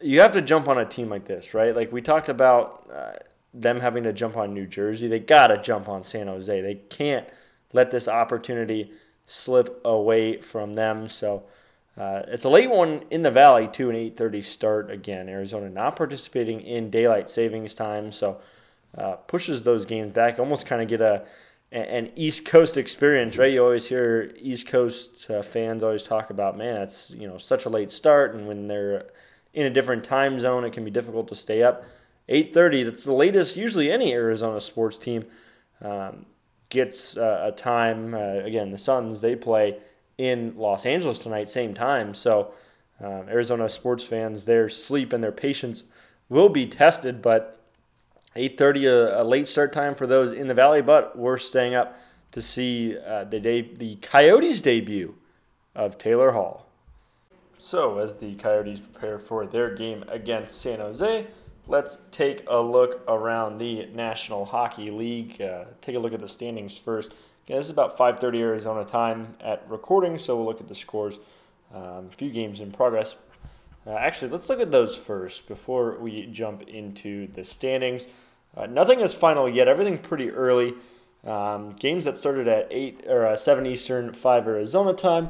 you 0.00 0.20
have 0.20 0.32
to 0.32 0.42
jump 0.42 0.68
on 0.68 0.78
a 0.78 0.84
team 0.84 1.08
like 1.08 1.24
this, 1.24 1.54
right? 1.54 1.74
Like 1.74 1.92
we 1.92 2.02
talked 2.02 2.28
about 2.28 2.88
uh, 2.92 3.12
them 3.54 3.78
having 3.78 4.02
to 4.04 4.12
jump 4.12 4.36
on 4.36 4.54
New 4.54 4.66
Jersey. 4.66 5.06
They 5.06 5.20
got 5.20 5.48
to 5.48 5.62
jump 5.62 5.88
on 5.88 6.02
San 6.02 6.26
Jose. 6.26 6.60
They 6.60 6.74
can't 6.74 7.28
let 7.72 7.92
this 7.92 8.08
opportunity 8.08 8.92
slip 9.26 9.80
away 9.84 10.40
from 10.40 10.72
them. 10.72 11.06
So 11.08 11.44
uh, 11.98 12.22
it's 12.28 12.44
a 12.44 12.48
late 12.48 12.70
one 12.70 13.02
in 13.10 13.22
the 13.22 13.30
Valley 13.30 13.68
too, 13.68 13.90
an 13.90 13.96
8:30 13.96 14.44
start 14.44 14.90
again. 14.90 15.28
Arizona 15.28 15.68
not 15.68 15.96
participating 15.96 16.60
in 16.60 16.90
daylight 16.90 17.28
savings 17.28 17.74
time, 17.74 18.12
so 18.12 18.40
uh, 18.96 19.16
pushes 19.26 19.62
those 19.62 19.84
games 19.84 20.12
back. 20.12 20.38
Almost 20.38 20.66
kind 20.66 20.80
of 20.80 20.88
get 20.88 21.00
a 21.00 21.24
an 21.70 22.10
East 22.16 22.46
Coast 22.46 22.78
experience, 22.78 23.36
right? 23.36 23.52
You 23.52 23.62
always 23.62 23.86
hear 23.86 24.32
East 24.38 24.68
Coast 24.68 25.30
uh, 25.30 25.42
fans 25.42 25.84
always 25.84 26.02
talk 26.02 26.30
about, 26.30 26.56
man, 26.56 26.80
it's 26.80 27.10
you 27.10 27.26
know 27.26 27.36
such 27.36 27.66
a 27.66 27.68
late 27.68 27.90
start, 27.90 28.34
and 28.34 28.46
when 28.46 28.68
they're 28.68 29.06
in 29.52 29.66
a 29.66 29.70
different 29.70 30.04
time 30.04 30.38
zone, 30.38 30.64
it 30.64 30.72
can 30.72 30.84
be 30.84 30.90
difficult 30.90 31.28
to 31.28 31.34
stay 31.34 31.62
up. 31.62 31.84
8:30, 32.28 32.84
that's 32.84 33.04
the 33.04 33.12
latest. 33.12 33.56
Usually, 33.56 33.90
any 33.90 34.12
Arizona 34.12 34.60
sports 34.60 34.96
team 34.96 35.24
um, 35.82 36.26
gets 36.68 37.16
uh, 37.16 37.48
a 37.48 37.52
time. 37.52 38.14
Uh, 38.14 38.44
again, 38.44 38.70
the 38.70 38.78
Suns 38.78 39.20
they 39.20 39.34
play 39.34 39.78
in 40.18 40.54
Los 40.56 40.84
Angeles 40.84 41.18
tonight, 41.18 41.48
same 41.48 41.72
time. 41.72 42.12
So 42.12 42.52
um, 43.00 43.28
Arizona 43.28 43.68
sports 43.68 44.04
fans, 44.04 44.44
their 44.44 44.68
sleep 44.68 45.12
and 45.12 45.22
their 45.22 45.32
patience 45.32 45.84
will 46.28 46.48
be 46.48 46.66
tested. 46.66 47.22
But 47.22 47.60
8:30, 48.36 48.84
a, 48.86 49.22
a, 49.22 49.24
late 49.24 49.48
start 49.48 49.72
time 49.72 49.94
for 49.94 50.06
those 50.06 50.32
in 50.32 50.48
the 50.48 50.54
Valley. 50.54 50.82
But 50.82 51.16
we're 51.16 51.38
staying 51.38 51.74
up 51.74 51.98
to 52.32 52.42
see 52.42 52.98
uh, 52.98 53.24
the 53.24 53.40
day, 53.40 53.62
the 53.62 53.96
Coyotes 53.96 54.60
debut 54.60 55.14
of 55.74 55.96
Taylor 55.96 56.32
Hall. 56.32 56.66
So 57.56 57.98
as 57.98 58.16
the 58.16 58.34
Coyotes 58.34 58.80
prepare 58.80 59.18
for 59.18 59.46
their 59.46 59.74
game 59.74 60.04
against 60.08 60.60
San 60.60 60.80
Jose. 60.80 61.26
Let's 61.70 61.98
take 62.10 62.44
a 62.48 62.58
look 62.58 63.02
around 63.08 63.58
the 63.58 63.84
National 63.92 64.46
Hockey 64.46 64.90
League. 64.90 65.38
Uh, 65.38 65.64
take 65.82 65.96
a 65.96 65.98
look 65.98 66.14
at 66.14 66.20
the 66.20 66.26
standings 66.26 66.78
first. 66.78 67.12
Yeah, 67.46 67.56
this 67.56 67.66
is 67.66 67.70
about 67.70 67.98
5:30 67.98 68.40
Arizona 68.40 68.86
time 68.86 69.36
at 69.38 69.68
recording, 69.68 70.16
so 70.16 70.34
we'll 70.34 70.46
look 70.46 70.62
at 70.62 70.68
the 70.68 70.74
scores. 70.74 71.20
Um, 71.74 72.08
a 72.10 72.16
few 72.16 72.30
games 72.30 72.60
in 72.60 72.72
progress. 72.72 73.16
Uh, 73.86 73.90
actually, 73.90 74.30
let's 74.30 74.48
look 74.48 74.60
at 74.60 74.70
those 74.70 74.96
first 74.96 75.46
before 75.46 75.98
we 75.98 76.24
jump 76.28 76.62
into 76.62 77.26
the 77.26 77.44
standings. 77.44 78.06
Uh, 78.56 78.64
nothing 78.64 79.00
is 79.00 79.14
final 79.14 79.46
yet. 79.46 79.68
Everything 79.68 79.98
pretty 79.98 80.30
early. 80.30 80.72
Um, 81.22 81.72
games 81.72 82.06
that 82.06 82.16
started 82.16 82.48
at 82.48 82.68
eight 82.70 83.04
or 83.06 83.26
uh, 83.26 83.36
seven 83.36 83.66
Eastern, 83.66 84.14
five 84.14 84.48
Arizona 84.48 84.94
time. 84.94 85.28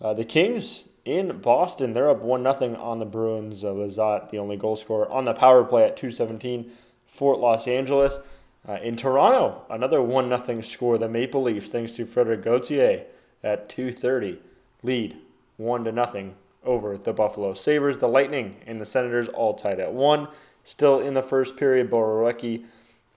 Uh, 0.00 0.14
the 0.14 0.24
Kings 0.24 0.86
in 1.04 1.38
Boston, 1.38 1.92
they're 1.92 2.10
up 2.10 2.22
one 2.22 2.42
nothing 2.42 2.76
on 2.76 2.98
the 2.98 3.04
Bruins. 3.04 3.62
Uh, 3.62 3.68
Lizotte, 3.68 4.30
the 4.30 4.38
only 4.38 4.56
goal 4.56 4.76
scorer 4.76 5.10
on 5.10 5.24
the 5.24 5.34
power 5.34 5.64
play 5.64 5.84
at 5.84 5.96
217. 5.96 6.70
Fort 7.06 7.38
Los 7.38 7.68
Angeles. 7.68 8.18
Uh, 8.66 8.78
in 8.82 8.96
Toronto, 8.96 9.62
another 9.68 10.00
1 10.00 10.44
0 10.44 10.60
score. 10.62 10.96
The 10.96 11.08
Maple 11.08 11.42
Leafs, 11.42 11.68
thanks 11.68 11.92
to 11.92 12.06
Frederik 12.06 12.42
Gauthier 12.42 13.04
at 13.42 13.68
2.30, 13.68 14.38
lead 14.82 15.16
1 15.58 15.84
to 15.84 15.92
nothing 15.92 16.34
over 16.64 16.96
the 16.96 17.12
Buffalo 17.12 17.52
Sabres. 17.52 17.98
The 17.98 18.08
Lightning 18.08 18.56
and 18.66 18.80
the 18.80 18.86
Senators 18.86 19.28
all 19.28 19.54
tied 19.54 19.80
at 19.80 19.92
1. 19.92 20.28
Still 20.64 20.98
in 20.98 21.12
the 21.12 21.22
first 21.22 21.58
period, 21.58 21.90
Borowiecki, 21.90 22.64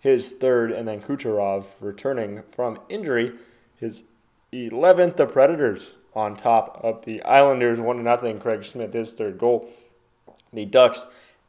his 0.01 0.33
third, 0.33 0.71
and 0.71 0.85
then 0.85 1.01
Kucherov 1.01 1.65
returning 1.79 2.43
from 2.43 2.79
injury, 2.89 3.31
his 3.77 4.03
11th. 4.51 5.15
The 5.15 5.25
Predators 5.25 5.93
on 6.13 6.35
top 6.35 6.79
of 6.83 7.05
the 7.05 7.21
Islanders, 7.23 7.79
1 7.79 8.03
nothing. 8.03 8.39
Craig 8.39 8.63
Smith, 8.63 8.93
his 8.93 9.13
third 9.13 9.37
goal. 9.37 9.69
The 10.53 10.65
Ducks 10.65 11.05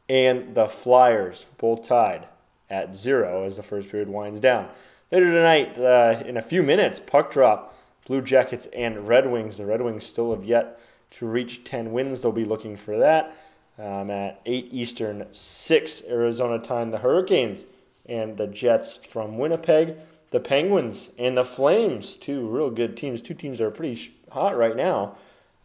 and 0.07 0.55
the 0.55 0.67
Flyers 0.67 1.45
both 1.57 1.87
tied 1.87 2.27
at 2.69 2.95
zero 2.95 3.45
as 3.45 3.57
the 3.57 3.63
first 3.63 3.89
period 3.89 4.09
winds 4.09 4.39
down. 4.39 4.69
Later 5.11 5.25
tonight, 5.25 5.77
uh, 5.77 6.23
in 6.25 6.37
a 6.37 6.41
few 6.41 6.61
minutes, 6.61 6.99
puck 6.99 7.31
drop, 7.31 7.75
Blue 8.05 8.21
Jackets 8.21 8.67
and 8.73 9.07
Red 9.07 9.31
Wings. 9.31 9.57
The 9.57 9.65
Red 9.65 9.81
Wings 9.81 10.05
still 10.05 10.31
have 10.31 10.43
yet 10.43 10.79
to 11.11 11.25
reach 11.25 11.63
10 11.63 11.91
wins. 11.91 12.21
They'll 12.21 12.31
be 12.31 12.45
looking 12.45 12.75
for 12.75 12.97
that. 12.97 13.35
Um, 13.77 14.09
at 14.11 14.41
8 14.45 14.69
Eastern, 14.71 15.25
6 15.31 16.03
Arizona 16.07 16.59
time, 16.59 16.91
the 16.91 16.97
Hurricanes 16.97 17.65
and 18.07 18.37
the 18.37 18.47
Jets 18.47 18.97
from 18.97 19.37
Winnipeg. 19.37 19.95
The 20.31 20.39
Penguins 20.39 21.09
and 21.17 21.35
the 21.35 21.43
Flames, 21.43 22.15
two 22.15 22.47
real 22.47 22.69
good 22.69 22.95
teams. 22.95 23.21
Two 23.21 23.33
teams 23.33 23.57
that 23.57 23.65
are 23.65 23.71
pretty 23.71 23.95
hot 24.31 24.57
right 24.57 24.75
now, 24.75 25.15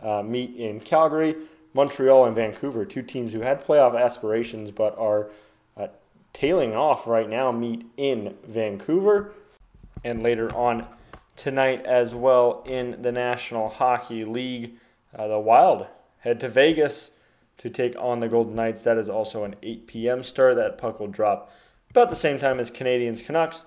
uh, 0.00 0.22
meet 0.22 0.54
in 0.56 0.80
Calgary. 0.80 1.36
Montreal 1.76 2.26
and 2.26 2.36
Vancouver, 2.36 2.84
two 2.84 3.02
teams 3.02 3.32
who 3.32 3.40
had 3.40 3.64
playoff 3.64 4.00
aspirations 4.00 4.70
but 4.70 4.96
are 4.96 5.28
tailing 6.34 6.74
off 6.74 7.06
right 7.06 7.30
now 7.30 7.50
meet 7.50 7.86
in 7.96 8.34
Vancouver 8.46 9.32
and 10.02 10.22
later 10.22 10.54
on 10.54 10.86
tonight 11.36 11.86
as 11.86 12.14
well 12.14 12.62
in 12.66 13.00
the 13.00 13.10
National 13.10 13.70
Hockey 13.70 14.26
League. 14.26 14.74
Uh, 15.16 15.28
the 15.28 15.38
Wild 15.38 15.86
head 16.18 16.40
to 16.40 16.48
Vegas 16.48 17.12
to 17.56 17.70
take 17.70 17.94
on 17.96 18.20
the 18.20 18.28
Golden 18.28 18.54
Knights. 18.54 18.82
That 18.82 18.98
is 18.98 19.08
also 19.08 19.44
an 19.44 19.54
8 19.62 19.86
p.m. 19.86 20.22
start. 20.22 20.56
That 20.56 20.76
puck 20.76 21.00
will 21.00 21.06
drop 21.06 21.52
about 21.88 22.10
the 22.10 22.16
same 22.16 22.38
time 22.38 22.58
as 22.58 22.70
Canadiens 22.70 23.24
Canucks. 23.24 23.64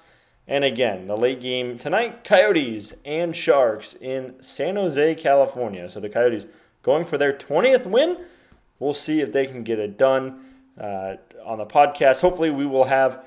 And 0.48 0.64
again, 0.64 1.08
the 1.08 1.18
late 1.18 1.42
game 1.42 1.78
tonight 1.78 2.24
Coyotes 2.24 2.94
and 3.04 3.36
Sharks 3.36 3.96
in 4.00 4.36
San 4.42 4.76
Jose, 4.76 5.16
California. 5.16 5.90
So 5.90 6.00
the 6.00 6.10
Coyotes 6.10 6.46
going 6.84 7.06
for 7.06 7.18
their 7.18 7.34
20th 7.34 7.86
win. 7.86 8.18
We'll 8.80 8.94
see 8.94 9.22
if 9.22 9.34
they 9.34 9.46
can 9.46 9.64
get 9.64 9.80
it 9.80 9.98
done 9.98 10.46
uh, 10.80 11.16
on 11.46 11.58
the 11.58 11.66
podcast. 11.66 12.22
Hopefully, 12.22 12.52
we 12.52 12.66
will 12.66 12.86
have 12.86 13.26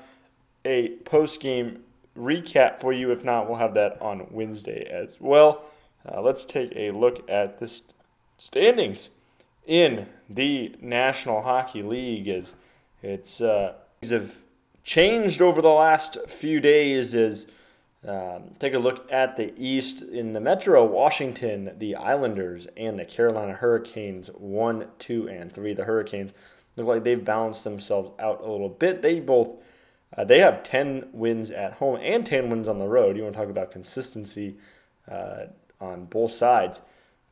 a 0.65 0.89
post 1.05 1.41
game 1.41 1.83
recap 2.17 2.79
for 2.79 2.93
you. 2.93 3.11
If 3.11 3.23
not, 3.23 3.47
we'll 3.47 3.59
have 3.59 3.73
that 3.75 4.01
on 4.01 4.27
Wednesday 4.31 4.85
as 4.85 5.17
well. 5.19 5.65
Uh, 6.09 6.21
let's 6.21 6.45
take 6.45 6.73
a 6.75 6.91
look 6.91 7.29
at 7.29 7.59
the 7.59 7.81
standings 8.37 9.09
in 9.67 10.07
the 10.29 10.75
National 10.81 11.41
Hockey 11.41 11.83
League. 11.83 12.27
As 12.29 12.55
it's 13.03 13.41
uh, 13.41 13.73
have 14.09 14.37
changed 14.83 15.41
over 15.41 15.61
the 15.61 15.69
last 15.69 16.17
few 16.27 16.59
days. 16.59 17.13
is 17.13 17.47
um, 18.07 18.55
take 18.57 18.73
a 18.73 18.79
look 18.79 19.11
at 19.11 19.35
the 19.35 19.53
East 19.57 20.01
in 20.01 20.33
the 20.33 20.39
Metro, 20.39 20.83
Washington, 20.85 21.75
the 21.77 21.95
Islanders, 21.95 22.67
and 22.75 22.97
the 22.97 23.05
Carolina 23.05 23.53
Hurricanes. 23.53 24.27
One, 24.29 24.87
two, 24.97 25.29
and 25.29 25.51
three. 25.51 25.73
The 25.73 25.85
Hurricanes 25.85 26.31
look 26.77 26.87
like 26.87 27.03
they've 27.03 27.23
balanced 27.23 27.63
themselves 27.63 28.11
out 28.19 28.41
a 28.43 28.49
little 28.49 28.69
bit. 28.69 29.01
They 29.01 29.19
both 29.19 29.57
uh, 30.17 30.25
they 30.25 30.39
have 30.39 30.63
10 30.63 31.09
wins 31.13 31.51
at 31.51 31.73
home 31.73 31.97
and 32.01 32.25
10 32.25 32.49
wins 32.49 32.67
on 32.67 32.79
the 32.79 32.87
road. 32.87 33.15
You 33.15 33.23
want 33.23 33.35
to 33.35 33.41
talk 33.41 33.49
about 33.49 33.71
consistency 33.71 34.57
uh, 35.09 35.45
on 35.79 36.05
both 36.05 36.31
sides. 36.31 36.81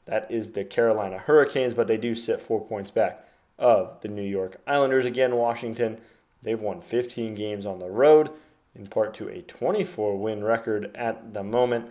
That 0.06 0.32
is 0.32 0.52
the 0.52 0.64
Carolina 0.64 1.18
Hurricanes, 1.18 1.74
but 1.74 1.88
they 1.88 1.98
do 1.98 2.16
sit 2.16 2.42
four 2.42 2.66
points 2.66 2.90
back 2.90 3.26
of 3.58 4.00
the 4.02 4.08
New 4.08 4.24
York 4.24 4.62
Islanders. 4.66 5.06
Again, 5.06 5.36
Washington, 5.36 6.00
they've 6.44 6.60
won 6.60 6.82
15 6.82 7.36
games 7.36 7.66
on 7.66 7.80
the 7.80 7.90
road, 7.90 8.30
in 8.76 8.88
part 8.88 9.14
to 9.16 9.30
a 9.30 9.42
24 9.42 10.18
win 10.18 10.44
record 10.44 10.92
at 10.96 11.34
the 11.34 11.44
moment, 11.44 11.90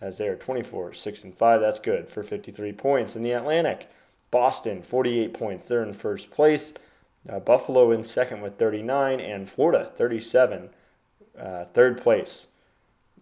as 0.00 0.18
they 0.18 0.28
are 0.28 0.36
24, 0.36 0.92
6 0.92 1.24
and 1.24 1.34
5. 1.34 1.60
That's 1.60 1.78
good 1.78 2.08
for 2.08 2.22
53 2.22 2.72
points. 2.72 3.16
In 3.16 3.22
the 3.22 3.32
Atlantic, 3.32 3.88
Boston, 4.30 4.82
48 4.82 5.32
points. 5.32 5.68
They're 5.68 5.82
in 5.82 5.94
first 5.94 6.30
place. 6.30 6.74
Uh, 7.28 7.40
Buffalo 7.40 7.90
in 7.90 8.04
second 8.04 8.40
with 8.40 8.56
39, 8.56 9.20
and 9.20 9.48
Florida 9.48 9.90
37, 9.96 10.68
uh, 11.38 11.64
third 11.72 12.00
place. 12.00 12.48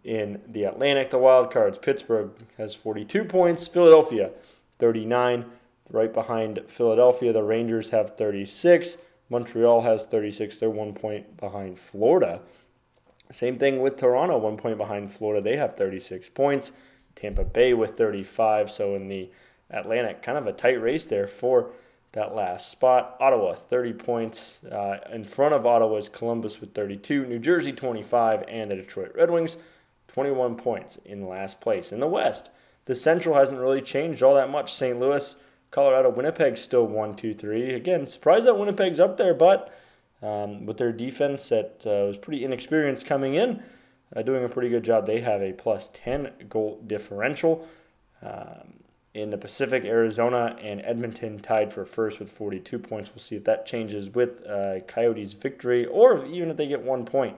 In 0.02 0.42
the 0.46 0.64
Atlantic, 0.64 1.10
the 1.10 1.18
wild 1.18 1.50
cards, 1.50 1.78
Pittsburgh 1.78 2.32
has 2.58 2.74
42 2.74 3.24
points, 3.24 3.66
Philadelphia 3.66 4.30
39, 4.78 5.46
right 5.90 6.12
behind 6.12 6.60
Philadelphia. 6.68 7.32
The 7.32 7.42
Rangers 7.42 7.90
have 7.90 8.16
36, 8.16 8.98
Montreal 9.28 9.82
has 9.82 10.06
36. 10.06 10.58
They're 10.60 10.70
one 10.70 10.94
point 10.94 11.36
behind 11.36 11.78
Florida. 11.78 12.40
Same 13.30 13.58
thing 13.58 13.80
with 13.80 13.96
Toronto, 13.96 14.38
one 14.38 14.56
point 14.56 14.78
behind 14.78 15.12
Florida. 15.12 15.42
They 15.42 15.56
have 15.56 15.76
36 15.76 16.28
points. 16.30 16.72
Tampa 17.14 17.44
Bay 17.44 17.74
with 17.74 17.96
35. 17.96 18.70
So 18.70 18.94
in 18.94 19.08
the 19.08 19.30
Atlantic, 19.70 20.22
kind 20.22 20.38
of 20.38 20.46
a 20.46 20.52
tight 20.52 20.80
race 20.80 21.04
there 21.04 21.26
for 21.26 21.70
that 22.12 22.34
last 22.34 22.70
spot. 22.70 23.16
Ottawa, 23.20 23.54
30 23.54 23.92
points. 23.94 24.62
Uh, 24.64 24.98
in 25.12 25.24
front 25.24 25.54
of 25.54 25.66
Ottawa 25.66 25.96
is 25.96 26.08
Columbus 26.08 26.60
with 26.60 26.74
32, 26.74 27.26
New 27.26 27.38
Jersey, 27.38 27.72
25, 27.72 28.44
and 28.48 28.70
the 28.70 28.76
Detroit 28.76 29.12
Red 29.14 29.30
Wings, 29.30 29.56
21 30.08 30.56
points 30.56 30.98
in 31.04 31.28
last 31.28 31.60
place. 31.60 31.92
In 31.92 32.00
the 32.00 32.06
West, 32.06 32.50
the 32.84 32.94
Central 32.94 33.36
hasn't 33.36 33.60
really 33.60 33.82
changed 33.82 34.22
all 34.22 34.34
that 34.34 34.50
much. 34.50 34.72
St. 34.72 34.98
Louis, 34.98 35.36
Colorado, 35.74 36.08
Winnipeg 36.08 36.56
still 36.56 36.86
1 36.86 37.16
2 37.16 37.34
3. 37.34 37.74
Again, 37.74 38.06
surprised 38.06 38.46
that 38.46 38.56
Winnipeg's 38.56 39.00
up 39.00 39.16
there, 39.16 39.34
but 39.34 39.76
um, 40.22 40.66
with 40.66 40.76
their 40.76 40.92
defense 40.92 41.48
that 41.48 41.84
uh, 41.84 42.06
was 42.06 42.16
pretty 42.16 42.44
inexperienced 42.44 43.06
coming 43.06 43.34
in, 43.34 43.60
uh, 44.14 44.22
doing 44.22 44.44
a 44.44 44.48
pretty 44.48 44.68
good 44.68 44.84
job. 44.84 45.04
They 45.04 45.20
have 45.22 45.42
a 45.42 45.52
plus 45.52 45.90
10 45.92 46.30
goal 46.48 46.80
differential. 46.86 47.66
Um, 48.22 48.84
in 49.14 49.30
the 49.30 49.36
Pacific, 49.36 49.84
Arizona 49.84 50.56
and 50.62 50.80
Edmonton 50.84 51.40
tied 51.40 51.72
for 51.72 51.84
first 51.84 52.20
with 52.20 52.30
42 52.30 52.78
points. 52.78 53.10
We'll 53.10 53.18
see 53.18 53.34
if 53.34 53.42
that 53.42 53.66
changes 53.66 54.08
with 54.10 54.46
uh, 54.46 54.78
Coyotes' 54.86 55.32
victory 55.32 55.86
or 55.86 56.24
even 56.26 56.50
if 56.50 56.56
they 56.56 56.68
get 56.68 56.82
one 56.82 57.04
point. 57.04 57.36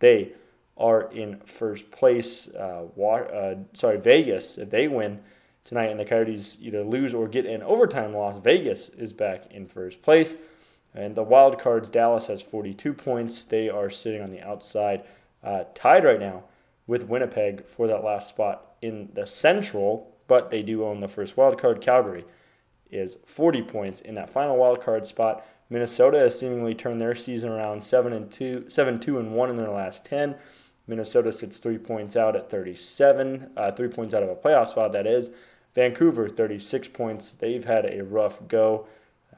They 0.00 0.32
are 0.76 1.08
in 1.12 1.38
first 1.44 1.92
place. 1.92 2.48
Uh, 2.48 2.86
uh, 3.00 3.54
sorry, 3.74 3.98
Vegas, 3.98 4.58
if 4.58 4.70
they 4.70 4.88
win 4.88 5.20
tonight 5.64 5.90
and 5.90 6.00
the 6.00 6.04
Coyotes 6.04 6.58
either 6.60 6.82
lose 6.82 7.14
or 7.14 7.28
get 7.28 7.46
an 7.46 7.62
overtime 7.62 8.14
loss, 8.14 8.42
Vegas 8.42 8.88
is 8.90 9.12
back 9.12 9.50
in 9.50 9.66
first 9.66 10.02
place. 10.02 10.36
And 10.94 11.14
the 11.14 11.22
wild 11.22 11.58
cards, 11.58 11.88
Dallas 11.90 12.26
has 12.26 12.42
42 12.42 12.92
points. 12.94 13.44
They 13.44 13.68
are 13.68 13.90
sitting 13.90 14.22
on 14.22 14.30
the 14.30 14.40
outside, 14.40 15.04
uh, 15.44 15.64
tied 15.74 16.04
right 16.04 16.18
now 16.18 16.44
with 16.86 17.04
Winnipeg 17.04 17.66
for 17.66 17.86
that 17.86 18.02
last 18.02 18.28
spot 18.28 18.74
in 18.82 19.10
the 19.14 19.26
Central 19.26 20.10
but 20.30 20.48
they 20.48 20.62
do 20.62 20.84
own 20.84 21.00
the 21.00 21.08
first 21.08 21.36
wild 21.36 21.60
card. 21.60 21.80
Calgary 21.80 22.24
is 22.88 23.16
40 23.26 23.62
points 23.62 24.00
in 24.00 24.14
that 24.14 24.30
final 24.30 24.56
wild 24.56 24.80
card 24.80 25.04
spot. 25.04 25.44
Minnesota 25.68 26.20
has 26.20 26.38
seemingly 26.38 26.72
turned 26.72 27.00
their 27.00 27.16
season 27.16 27.50
around 27.50 27.82
7 27.82 28.12
and 28.12 28.30
2, 28.30 28.66
7 28.68 29.00
2 29.00 29.18
and 29.18 29.34
1 29.34 29.50
in 29.50 29.56
their 29.56 29.70
last 29.70 30.04
10. 30.04 30.36
Minnesota 30.90 31.32
sits 31.32 31.58
3 31.58 31.78
points 31.78 32.16
out 32.16 32.34
at 32.34 32.50
37, 32.50 33.50
uh, 33.56 33.70
3 33.70 33.88
points 33.88 34.12
out 34.12 34.24
of 34.24 34.28
a 34.28 34.34
playoff 34.34 34.66
spot 34.66 34.92
that 34.92 35.06
is. 35.06 35.30
Vancouver 35.74 36.28
36 36.28 36.88
points. 36.88 37.30
They've 37.30 37.64
had 37.64 37.86
a 37.86 38.02
rough 38.02 38.46
go. 38.48 38.88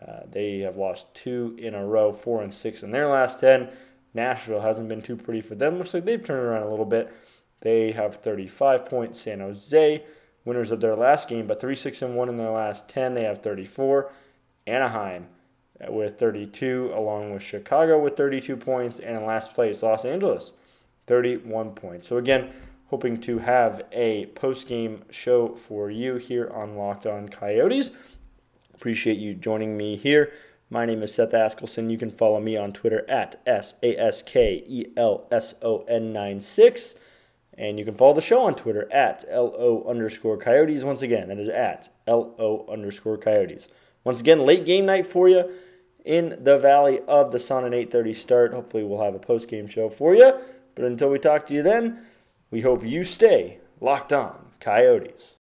Uh, 0.00 0.20
they 0.30 0.60
have 0.60 0.78
lost 0.78 1.14
two 1.14 1.54
in 1.58 1.74
a 1.74 1.86
row, 1.86 2.10
4 2.10 2.42
and 2.42 2.54
6 2.54 2.82
in 2.82 2.90
their 2.90 3.06
last 3.06 3.38
10. 3.40 3.68
Nashville 4.14 4.62
hasn't 4.62 4.88
been 4.88 5.02
too 5.02 5.14
pretty 5.14 5.42
for 5.42 5.54
them. 5.54 5.76
Looks 5.76 5.92
like 5.92 6.06
they've 6.06 6.24
turned 6.24 6.44
around 6.44 6.62
a 6.62 6.70
little 6.70 6.86
bit. 6.86 7.12
They 7.60 7.92
have 7.92 8.16
35 8.16 8.86
points. 8.86 9.20
San 9.20 9.40
Jose 9.40 10.04
winners 10.46 10.70
of 10.70 10.80
their 10.80 10.96
last 10.96 11.28
game, 11.28 11.46
but 11.46 11.60
3 11.60 11.74
6 11.74 12.00
and 12.00 12.16
1 12.16 12.28
in 12.30 12.38
their 12.38 12.50
last 12.50 12.88
10. 12.88 13.12
They 13.12 13.24
have 13.24 13.38
34. 13.42 14.10
Anaheim 14.66 15.26
with 15.88 16.18
32, 16.18 16.92
along 16.94 17.32
with 17.32 17.42
Chicago 17.42 17.98
with 17.98 18.16
32 18.16 18.56
points, 18.56 18.98
and 18.98 19.16
in 19.16 19.26
last 19.26 19.52
place, 19.54 19.82
Los 19.82 20.04
Angeles, 20.04 20.54
31 21.12 21.72
points. 21.72 22.08
So, 22.08 22.16
again, 22.16 22.48
hoping 22.86 23.20
to 23.20 23.38
have 23.38 23.82
a 23.92 24.24
post 24.34 24.66
game 24.66 25.04
show 25.10 25.54
for 25.54 25.90
you 25.90 26.16
here 26.16 26.50
on 26.54 26.74
Locked 26.74 27.04
On 27.04 27.28
Coyotes. 27.28 27.92
Appreciate 28.72 29.18
you 29.18 29.34
joining 29.34 29.76
me 29.76 29.94
here. 29.94 30.32
My 30.70 30.86
name 30.86 31.02
is 31.02 31.12
Seth 31.12 31.32
Askelson. 31.32 31.90
You 31.90 31.98
can 31.98 32.10
follow 32.10 32.40
me 32.40 32.56
on 32.56 32.72
Twitter 32.72 33.04
at 33.10 33.38
S 33.46 33.74
A 33.82 33.94
S 33.94 34.22
K 34.22 34.64
E 34.66 34.86
L 34.96 35.28
S 35.30 35.54
O 35.60 35.84
N 35.86 36.14
96. 36.14 36.94
And 37.58 37.78
you 37.78 37.84
can 37.84 37.94
follow 37.94 38.14
the 38.14 38.22
show 38.22 38.46
on 38.46 38.54
Twitter 38.54 38.90
at 38.90 39.22
LO 39.30 39.84
underscore 39.86 40.38
coyotes. 40.38 40.82
Once 40.82 41.02
again, 41.02 41.28
that 41.28 41.38
is 41.38 41.48
at 41.48 41.90
LO 42.08 42.66
underscore 42.72 43.18
coyotes. 43.18 43.68
Once 44.02 44.22
again, 44.22 44.46
late 44.46 44.64
game 44.64 44.86
night 44.86 45.06
for 45.06 45.28
you 45.28 45.52
in 46.06 46.38
the 46.42 46.56
Valley 46.56 47.00
of 47.06 47.32
the 47.32 47.38
Sun, 47.38 47.66
an 47.66 47.72
8.30 47.72 48.16
start. 48.16 48.54
Hopefully 48.54 48.82
we'll 48.82 49.04
have 49.04 49.14
a 49.14 49.18
post-game 49.18 49.66
show 49.66 49.90
for 49.90 50.14
you. 50.14 50.32
But 50.74 50.84
until 50.84 51.10
we 51.10 51.18
talk 51.18 51.46
to 51.46 51.54
you 51.54 51.62
then, 51.62 52.06
we 52.50 52.62
hope 52.62 52.84
you 52.84 53.04
stay 53.04 53.58
locked 53.80 54.12
on 54.12 54.46
Coyotes. 54.60 55.30